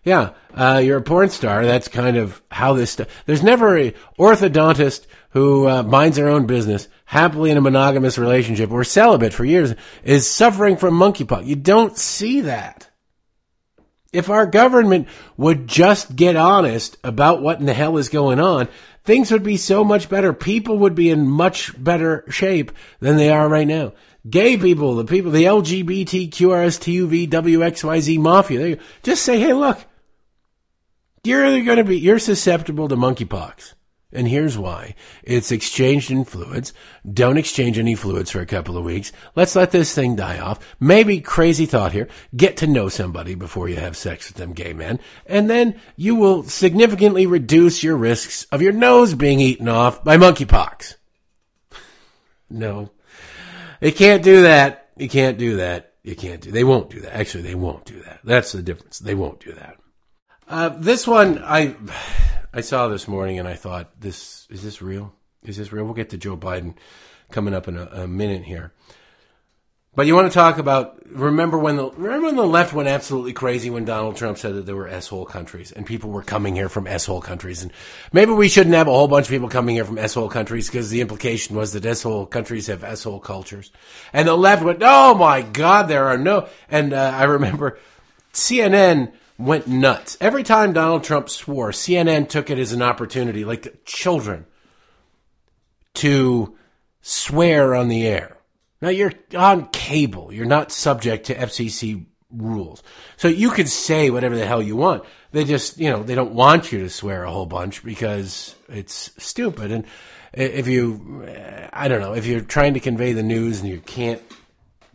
Yeah, 0.03 0.31
uh, 0.55 0.81
you're 0.83 0.97
a 0.97 1.01
porn 1.01 1.29
star. 1.29 1.65
That's 1.65 1.87
kind 1.87 2.17
of 2.17 2.41
how 2.51 2.73
this 2.73 2.91
stuff. 2.91 3.07
There's 3.25 3.43
never 3.43 3.77
a 3.77 3.93
orthodontist 4.19 5.07
who 5.31 5.67
uh, 5.67 5.83
minds 5.83 6.17
their 6.17 6.29
own 6.29 6.45
business, 6.45 6.87
happily 7.05 7.51
in 7.51 7.57
a 7.57 7.61
monogamous 7.61 8.17
relationship 8.17 8.71
or 8.71 8.83
celibate 8.83 9.33
for 9.33 9.45
years, 9.45 9.73
is 10.03 10.29
suffering 10.29 10.77
from 10.77 10.93
monkeypox. 10.93 11.45
You 11.45 11.55
don't 11.55 11.97
see 11.97 12.41
that. 12.41 12.89
If 14.13 14.29
our 14.29 14.45
government 14.45 15.07
would 15.37 15.67
just 15.67 16.15
get 16.15 16.35
honest 16.35 16.97
about 17.03 17.41
what 17.41 17.59
in 17.59 17.65
the 17.65 17.73
hell 17.73 17.97
is 17.97 18.09
going 18.09 18.39
on, 18.41 18.67
things 19.05 19.31
would 19.31 19.43
be 19.43 19.55
so 19.55 19.85
much 19.85 20.09
better. 20.09 20.33
People 20.33 20.79
would 20.79 20.95
be 20.95 21.09
in 21.09 21.27
much 21.27 21.81
better 21.81 22.25
shape 22.29 22.73
than 22.99 23.15
they 23.15 23.29
are 23.29 23.47
right 23.47 23.67
now. 23.67 23.93
Gay 24.29 24.57
people, 24.57 24.95
the 24.95 25.05
people, 25.05 25.31
the 25.31 25.45
LGBTQRSTUV 25.45 27.29
WXYZ 27.29 28.19
mafia, 28.19 28.59
they 28.59 28.79
just 29.01 29.23
say, 29.23 29.39
hey, 29.39 29.53
look, 29.53 29.79
you're 31.23 31.63
going 31.63 31.77
to 31.77 31.83
be, 31.83 31.97
you're 31.97 32.19
susceptible 32.19 32.87
to 32.89 32.95
monkeypox. 32.95 33.73
And 34.13 34.27
here's 34.27 34.57
why. 34.57 34.95
It's 35.23 35.51
exchanged 35.51 36.11
in 36.11 36.25
fluids. 36.25 36.73
Don't 37.09 37.37
exchange 37.37 37.79
any 37.79 37.95
fluids 37.95 38.29
for 38.31 38.41
a 38.41 38.45
couple 38.45 38.77
of 38.77 38.83
weeks. 38.83 39.11
Let's 39.35 39.55
let 39.55 39.71
this 39.71 39.95
thing 39.95 40.15
die 40.15 40.39
off. 40.39 40.59
Maybe 40.79 41.21
crazy 41.21 41.65
thought 41.65 41.93
here. 41.93 42.09
Get 42.35 42.57
to 42.57 42.67
know 42.67 42.89
somebody 42.89 43.35
before 43.35 43.69
you 43.69 43.77
have 43.77 43.95
sex 43.95 44.27
with 44.27 44.37
them 44.37 44.53
gay 44.53 44.73
men. 44.73 44.99
And 45.25 45.49
then 45.49 45.79
you 45.95 46.15
will 46.15 46.43
significantly 46.43 47.25
reduce 47.25 47.83
your 47.83 47.95
risks 47.95 48.45
of 48.51 48.61
your 48.61 48.73
nose 48.73 49.13
being 49.13 49.39
eaten 49.39 49.69
off 49.69 50.03
by 50.03 50.17
monkeypox. 50.17 50.95
no. 52.49 52.91
They 53.79 53.91
can't 53.91 54.23
do 54.23 54.43
that. 54.43 54.89
You 54.97 55.09
can't 55.09 55.37
do 55.37 55.57
that. 55.57 55.93
You 56.03 56.15
can't 56.15 56.41
do. 56.41 56.51
They 56.51 56.63
won't 56.63 56.89
do 56.89 56.99
that. 57.01 57.15
Actually, 57.15 57.43
they 57.43 57.55
won't 57.55 57.85
do 57.85 57.99
that. 58.01 58.19
That's 58.23 58.51
the 58.51 58.61
difference. 58.61 58.99
They 58.99 59.15
won't 59.15 59.39
do 59.39 59.53
that. 59.53 59.77
Uh, 60.51 60.67
this 60.67 61.07
one, 61.07 61.41
I 61.41 61.77
I 62.53 62.59
saw 62.59 62.89
this 62.89 63.07
morning 63.07 63.39
and 63.39 63.47
I 63.47 63.53
thought, 63.53 64.01
this 64.01 64.47
is 64.49 64.61
this 64.61 64.81
real? 64.81 65.15
Is 65.43 65.55
this 65.55 65.71
real? 65.71 65.85
We'll 65.85 65.93
get 65.93 66.09
to 66.09 66.17
Joe 66.17 66.35
Biden 66.35 66.75
coming 67.31 67.53
up 67.53 67.69
in 67.69 67.77
a, 67.77 67.85
a 67.85 68.07
minute 68.07 68.43
here. 68.43 68.73
But 69.95 70.07
you 70.07 70.15
want 70.15 70.29
to 70.29 70.33
talk 70.33 70.57
about 70.57 70.99
remember 71.05 71.57
when 71.57 71.77
the 71.77 71.89
remember 71.91 72.25
when 72.25 72.35
the 72.35 72.45
left 72.45 72.73
went 72.73 72.89
absolutely 72.89 73.31
crazy 73.31 73.69
when 73.69 73.85
Donald 73.85 74.17
Trump 74.17 74.37
said 74.37 74.55
that 74.55 74.65
there 74.65 74.75
were 74.75 74.89
s-hole 74.89 75.23
countries 75.25 75.71
and 75.71 75.85
people 75.85 76.09
were 76.09 76.21
coming 76.21 76.53
here 76.53 76.67
from 76.67 76.85
s-hole 76.85 77.21
countries 77.21 77.63
and 77.63 77.71
maybe 78.11 78.33
we 78.33 78.49
shouldn't 78.49 78.75
have 78.75 78.89
a 78.89 78.91
whole 78.91 79.07
bunch 79.07 79.27
of 79.27 79.31
people 79.31 79.47
coming 79.47 79.75
here 79.75 79.85
from 79.85 79.97
s-hole 79.97 80.29
countries 80.29 80.67
because 80.67 80.89
the 80.89 80.99
implication 80.99 81.55
was 81.55 81.71
that 81.71 81.85
s-hole 81.85 82.25
countries 82.25 82.67
have 82.67 82.83
s-hole 82.83 83.21
cultures 83.21 83.71
and 84.11 84.27
the 84.27 84.35
left 84.35 84.63
went 84.63 84.79
oh 84.81 85.13
my 85.13 85.41
god 85.41 85.87
there 85.89 86.07
are 86.07 86.17
no 86.17 86.49
and 86.69 86.91
uh, 86.93 87.11
I 87.13 87.23
remember 87.23 87.79
CNN 88.33 89.13
went 89.41 89.67
nuts. 89.67 90.17
Every 90.21 90.43
time 90.43 90.73
Donald 90.73 91.03
Trump 91.03 91.29
swore, 91.29 91.71
CNN 91.71 92.29
took 92.29 92.49
it 92.49 92.59
as 92.59 92.71
an 92.71 92.81
opportunity, 92.81 93.43
like 93.45 93.83
children, 93.85 94.45
to 95.95 96.55
swear 97.01 97.75
on 97.75 97.87
the 97.87 98.07
air. 98.07 98.37
Now 98.81 98.89
you're 98.89 99.13
on 99.35 99.67
cable. 99.69 100.33
You're 100.33 100.45
not 100.45 100.71
subject 100.71 101.27
to 101.27 101.35
FCC 101.35 102.05
rules. 102.31 102.81
So 103.17 103.27
you 103.27 103.51
could 103.51 103.69
say 103.69 104.09
whatever 104.09 104.35
the 104.35 104.45
hell 104.45 104.61
you 104.61 104.75
want. 104.75 105.03
They 105.31 105.43
just, 105.43 105.77
you 105.77 105.89
know, 105.89 106.03
they 106.03 106.15
don't 106.15 106.33
want 106.33 106.71
you 106.71 106.79
to 106.79 106.89
swear 106.89 107.23
a 107.23 107.31
whole 107.31 107.45
bunch 107.45 107.83
because 107.83 108.55
it's 108.69 109.11
stupid. 109.17 109.71
And 109.71 109.85
if 110.33 110.67
you, 110.67 111.25
I 111.73 111.87
don't 111.87 112.01
know, 112.01 112.13
if 112.13 112.25
you're 112.25 112.41
trying 112.41 112.73
to 112.73 112.79
convey 112.79 113.13
the 113.13 113.23
news 113.23 113.61
and 113.61 113.69
you 113.69 113.79
can't, 113.79 114.21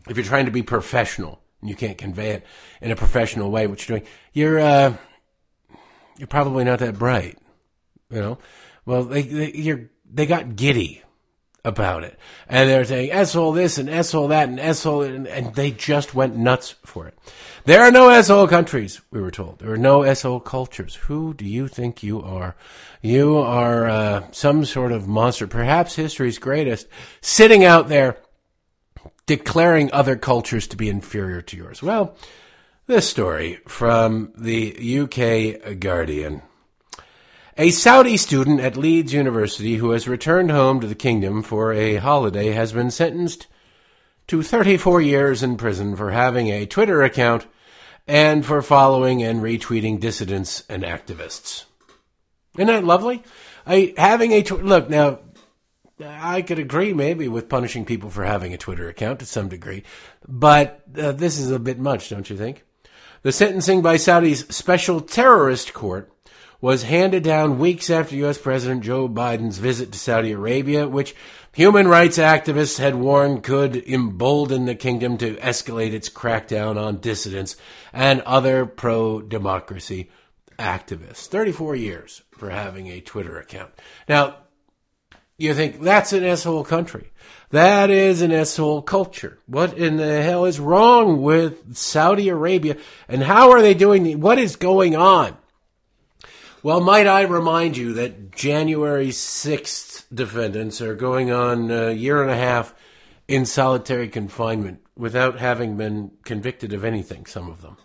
if 0.09 0.17
you're 0.17 0.27
trying 0.27 0.47
to 0.47 0.53
be 0.53 0.63
professional 0.63 1.41
and 1.67 1.71
you 1.71 1.75
can't 1.75 1.99
convey 1.99 2.31
it 2.31 2.47
in 2.81 2.93
a 2.93 2.97
professional 2.97 3.51
way, 3.51 3.67
what 3.67 3.89
you're 3.89 3.99
doing, 3.99 4.09
you're, 4.33 4.61
uh, 4.61 4.97
you're 6.17 6.29
probably 6.29 6.63
not 6.63 6.79
that 6.79 6.97
bright, 6.97 7.37
you 8.09 8.21
know? 8.21 8.39
Well, 8.85 9.03
they, 9.03 9.23
they, 9.23 9.53
you're, 9.53 9.91
they 10.09 10.27
got 10.27 10.55
giddy 10.55 11.03
about 11.65 12.05
it. 12.05 12.17
And 12.49 12.71
they're 12.71 12.85
saying 12.85 13.11
asshole 13.11 13.51
this 13.51 13.79
and 13.79 13.91
asshole 13.91 14.29
that 14.29 14.49
and 14.49 14.61
asshole, 14.61 15.03
and, 15.03 15.27
and 15.27 15.53
they 15.57 15.73
just 15.73 16.15
went 16.15 16.37
nuts 16.37 16.77
for 16.85 17.09
it. 17.09 17.19
There 17.65 17.83
are 17.83 17.91
no 17.91 18.11
asshole 18.11 18.47
countries, 18.47 19.01
we 19.11 19.21
were 19.21 19.33
told. 19.33 19.59
There 19.59 19.73
are 19.73 19.77
no 19.77 20.05
asshole 20.05 20.39
cultures. 20.39 20.95
Who 20.95 21.35
do 21.35 21.45
you 21.45 21.67
think 21.67 22.05
you 22.05 22.23
are? 22.23 22.55
You 23.03 23.39
are 23.39 23.89
uh, 23.89 24.31
some 24.31 24.65
sort 24.65 24.93
of 24.93 25.09
monster, 25.09 25.49
perhaps 25.49 25.97
history's 25.97 26.39
greatest, 26.39 26.87
sitting 27.21 27.65
out 27.65 27.89
there 27.89 28.19
declaring 29.27 29.93
other 29.93 30.17
cultures 30.17 30.67
to 30.69 30.77
be 30.77 30.89
inferior 30.89 31.43
to 31.43 31.57
yours. 31.57 31.83
Well, 31.83 32.17
this 32.87 33.09
story 33.09 33.59
from 33.67 34.33
the 34.37 35.01
UK 35.01 35.79
Guardian. 35.81 36.43
A 37.59 37.71
Saudi 37.71 38.17
student 38.17 38.61
at 38.61 38.77
Leeds 38.77 39.13
University 39.13 39.77
who 39.77 39.91
has 39.91 40.07
returned 40.07 40.51
home 40.51 40.81
to 40.81 40.87
the 40.87 40.95
kingdom 40.95 41.43
for 41.43 41.73
a 41.73 41.97
holiday 41.97 42.53
has 42.53 42.73
been 42.73 42.91
sentenced 42.91 43.47
to 44.29 44.43
34 44.43 45.01
years 45.01 45.43
in 45.43 45.57
prison 45.57 45.97
for 45.97 46.11
having 46.11 46.49
a 46.49 46.67
Twitter 46.67 47.03
account 47.03 47.47
and 48.07 48.45
for 48.45 48.63
following 48.63 49.23
and 49.23 49.41
retweeting 49.41 49.99
dissidents 49.99 50.65
and 50.69 50.83
activists. 50.83 51.65
Isn't 52.57 52.69
that 52.69 52.85
lovely? 52.85 53.23
I 53.67 53.95
having 53.97 54.33
a 54.33 54.43
tw- 54.43 54.63
look 54.63 54.89
now. 54.89 55.21
I 56.05 56.43
could 56.43 56.59
agree 56.59 56.93
maybe 56.93 57.27
with 57.29 57.49
punishing 57.49 57.85
people 57.85 58.11
for 58.11 58.25
having 58.25 58.53
a 58.53 58.59
Twitter 58.59 58.89
account 58.89 59.21
to 59.21 59.27
some 59.27 59.49
degree, 59.49 59.83
but 60.29 60.83
uh, 60.99 61.13
this 61.13 61.39
is 61.39 61.51
a 61.51 61.59
bit 61.59 61.79
much, 61.79 62.11
don't 62.11 62.29
you 62.29 62.37
think? 62.37 62.65
The 63.23 63.33
sentencing 63.33 63.83
by 63.83 63.97
Saudi's 63.97 64.47
special 64.55 65.01
terrorist 65.01 65.73
court 65.73 66.13
was 66.61 66.85
handed 66.85 67.23
down 67.23 67.59
weeks 67.59 67.91
after 67.91 68.17
U.S. 68.17 68.39
President 68.39 68.83
Joe 68.83 69.09
Biden's 69.09 69.59
visit 69.59 69.93
to 69.93 69.99
Saudi 69.99 70.33
Arabia, 70.33 70.87
which 70.87 71.15
human 71.53 71.89
rights 71.89 72.19
activists 72.19 72.79
had 72.79 72.95
warned 72.95 73.43
could 73.43 73.77
embolden 73.77 74.67
the 74.67 74.75
kingdom 74.75 75.19
to 75.19 75.37
escalate 75.37 75.93
its 75.93 76.09
crackdown 76.09 76.77
on 76.77 77.01
dissidents 77.01 77.57
and 77.93 78.21
other 78.23 78.67
pro 78.67 79.21
democracy 79.23 80.11
activists. 80.59 81.27
34 81.27 81.77
years 81.77 82.23
for 82.31 82.51
having 82.51 82.89
a 82.89 83.01
Twitter 83.01 83.39
account. 83.39 83.73
Now, 84.09 84.37
you 85.39 85.55
think 85.55 85.81
that's 85.81 86.13
an 86.13 86.25
asshole 86.25 86.65
country. 86.65 87.11
That 87.51 87.91
is 87.91 88.23
an 88.23 88.33
asshole 88.33 88.83
culture. 88.83 89.39
What 89.47 89.77
in 89.77 89.97
the 89.97 90.23
hell 90.23 90.47
is 90.47 90.59
wrong 90.59 91.23
with 91.23 91.77
Saudi 91.77 92.29
Arabia? 92.29 92.77
And 93.09 93.23
how 93.23 93.51
are 93.51 93.63
they 93.63 93.75
doing? 93.75 94.21
What 94.21 94.39
is 94.39 94.57
going 94.57 94.97
on? 94.97 95.37
Well, 96.63 96.81
might 96.81 97.07
I 97.07 97.23
remind 97.23 97.77
you 97.77 97.93
that 97.93 98.33
January 98.33 99.09
6th 99.09 100.07
defendants 100.13 100.81
are 100.81 100.95
going 100.95 101.31
on 101.31 101.71
a 101.71 101.93
year 101.93 102.23
and 102.23 102.31
a 102.31 102.37
half 102.37 102.75
in 103.29 103.47
solitary 103.47 104.09
confinement 104.09 104.81
without 104.97 105.39
having 105.39 105.77
been 105.77 106.13
convicted 106.25 106.73
of 106.73 106.85
anything, 106.85 107.27
some 107.27 107.49
of 107.49 107.63
them. 107.63 107.77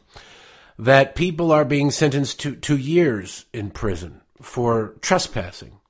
That 0.80 1.14
people 1.14 1.52
are 1.52 1.66
being 1.66 1.92
sentenced 1.92 2.40
to, 2.40 2.56
to 2.56 2.78
years 2.78 3.46
in 3.54 3.70
prison 3.70 4.22
for 4.42 4.96
trespassing. 5.02 5.81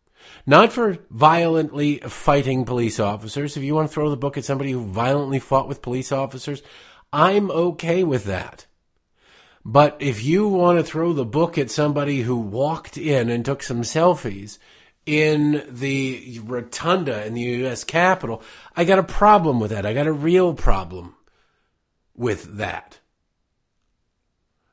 Not 0.46 0.72
for 0.72 0.98
violently 1.10 1.98
fighting 2.00 2.66
police 2.66 3.00
officers. 3.00 3.58
If 3.58 3.64
you 3.64 3.76
want 3.76 3.90
to 3.90 3.94
throw 3.94 4.10
the 4.10 4.18
book 4.18 4.38
at 4.38 4.46
somebody 4.46 4.72
who 4.72 4.84
violently 4.84 5.40
fought 5.40 5.68
with 5.68 5.82
police 5.82 6.12
officers, 6.12 6.62
I'm 7.14 7.52
okay 7.52 8.04
with 8.04 8.26
that. 8.26 8.66
But 9.64 9.98
if 10.00 10.24
you 10.24 10.48
want 10.48 10.80
to 10.80 10.84
throw 10.84 11.14
the 11.14 11.26
book 11.26 11.58
at 11.58 11.70
somebody 11.70 12.22
who 12.22 12.38
walked 12.38 12.98
in 12.98 13.30
and 13.30 13.46
took 13.46 13.62
some 13.62 13.82
selfies 13.82 14.58
in 15.06 15.64
the 15.70 16.40
rotunda 16.44 17.26
in 17.26 17.36
the 17.36 17.42
U.S. 17.42 17.84
Capitol, 17.84 18.42
I 18.76 18.86
got 18.86 19.00
a 19.00 19.04
problem 19.04 19.60
with 19.60 19.72
that. 19.72 19.86
I 19.86 19.94
got 19.94 20.08
a 20.08 20.14
real 20.14 20.54
problem 20.56 21.16
with 22.16 22.58
that. 22.58 23.01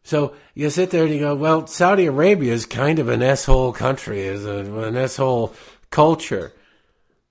So 0.08 0.34
you 0.54 0.70
sit 0.70 0.90
there 0.90 1.04
and 1.04 1.12
you 1.12 1.20
go, 1.20 1.34
well, 1.34 1.66
Saudi 1.66 2.06
Arabia 2.06 2.54
is 2.54 2.64
kind 2.64 2.98
of 2.98 3.08
an 3.08 3.22
asshole 3.22 3.72
country, 3.72 4.22
is 4.22 4.46
an 4.46 4.96
asshole 4.96 5.54
culture. 5.90 6.54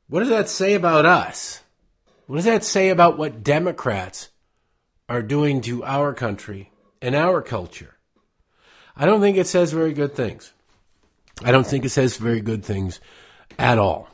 What 0.07 0.19
does 0.19 0.29
that 0.29 0.47
say 0.47 0.75
about 0.75 1.05
us? 1.05 1.61
What 2.27 2.35
does 2.35 2.45
that 2.45 2.63
say 2.63 2.89
about 2.89 3.17
what 3.17 3.43
Democrats 3.43 4.29
are 5.09 5.21
doing 5.21 5.61
to 5.61 5.83
our 5.83 6.13
country 6.13 6.71
and 7.01 7.15
our 7.15 7.41
culture. 7.41 7.95
I 8.95 9.05
don't 9.05 9.21
think 9.21 9.37
it 9.37 9.47
says 9.47 9.71
very 9.71 9.93
good 9.93 10.15
things. 10.15 10.53
I 11.43 11.51
don't 11.51 11.67
think 11.67 11.85
it 11.85 11.89
says 11.89 12.17
very 12.17 12.41
good 12.41 12.65
things 12.65 12.99
at 13.57 13.77
all. 13.77 14.09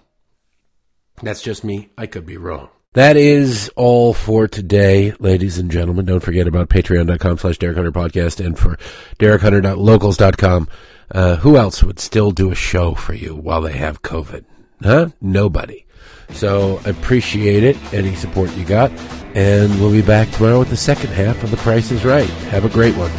That's 1.22 1.42
just 1.42 1.64
me. 1.64 1.90
I 1.98 2.06
could 2.06 2.26
be 2.26 2.38
wrong. 2.38 2.70
That 2.94 3.18
is 3.18 3.72
all 3.76 4.14
for 4.14 4.48
today, 4.48 5.14
ladies 5.20 5.58
and 5.58 5.72
gentlemen. 5.72 6.06
Don't 6.06 6.20
forget 6.20 6.48
about 6.48 6.70
patreon.com 6.70 7.40
slash 7.40 7.58
Derek 7.58 7.76
Hunter 7.76 7.92
podcast 7.92 8.44
and 8.44 8.58
for 8.58 8.78
derekhunter.locals.com. 9.18 10.68
Uh, 11.10 11.36
who 11.38 11.58
else 11.58 11.84
would 11.84 12.00
still 12.00 12.32
do 12.32 12.52
a 12.52 12.56
show 12.56 12.94
for 12.94 13.14
you 13.14 13.36
while 13.36 13.62
they 13.62 13.74
have 13.74 14.04
COVID? 14.04 14.46
Huh? 14.84 15.10
Nobody. 15.22 15.86
So 16.30 16.82
I 16.86 16.90
appreciate 16.90 17.64
it, 17.64 17.78
any 17.94 18.16
support 18.16 18.56
you 18.56 18.66
got. 18.66 18.92
And 19.34 19.80
we'll 19.80 19.92
be 19.92 20.04
back 20.04 20.30
tomorrow 20.30 20.60
with 20.60 20.70
the 20.70 20.78
second 20.78 21.10
half 21.10 21.44
of 21.44 21.50
The 21.50 21.58
Price 21.58 21.92
is 21.92 22.06
Right. 22.06 22.30
Have 22.52 22.66
a 22.66 22.70
great 22.70 22.96
one. 22.96 23.12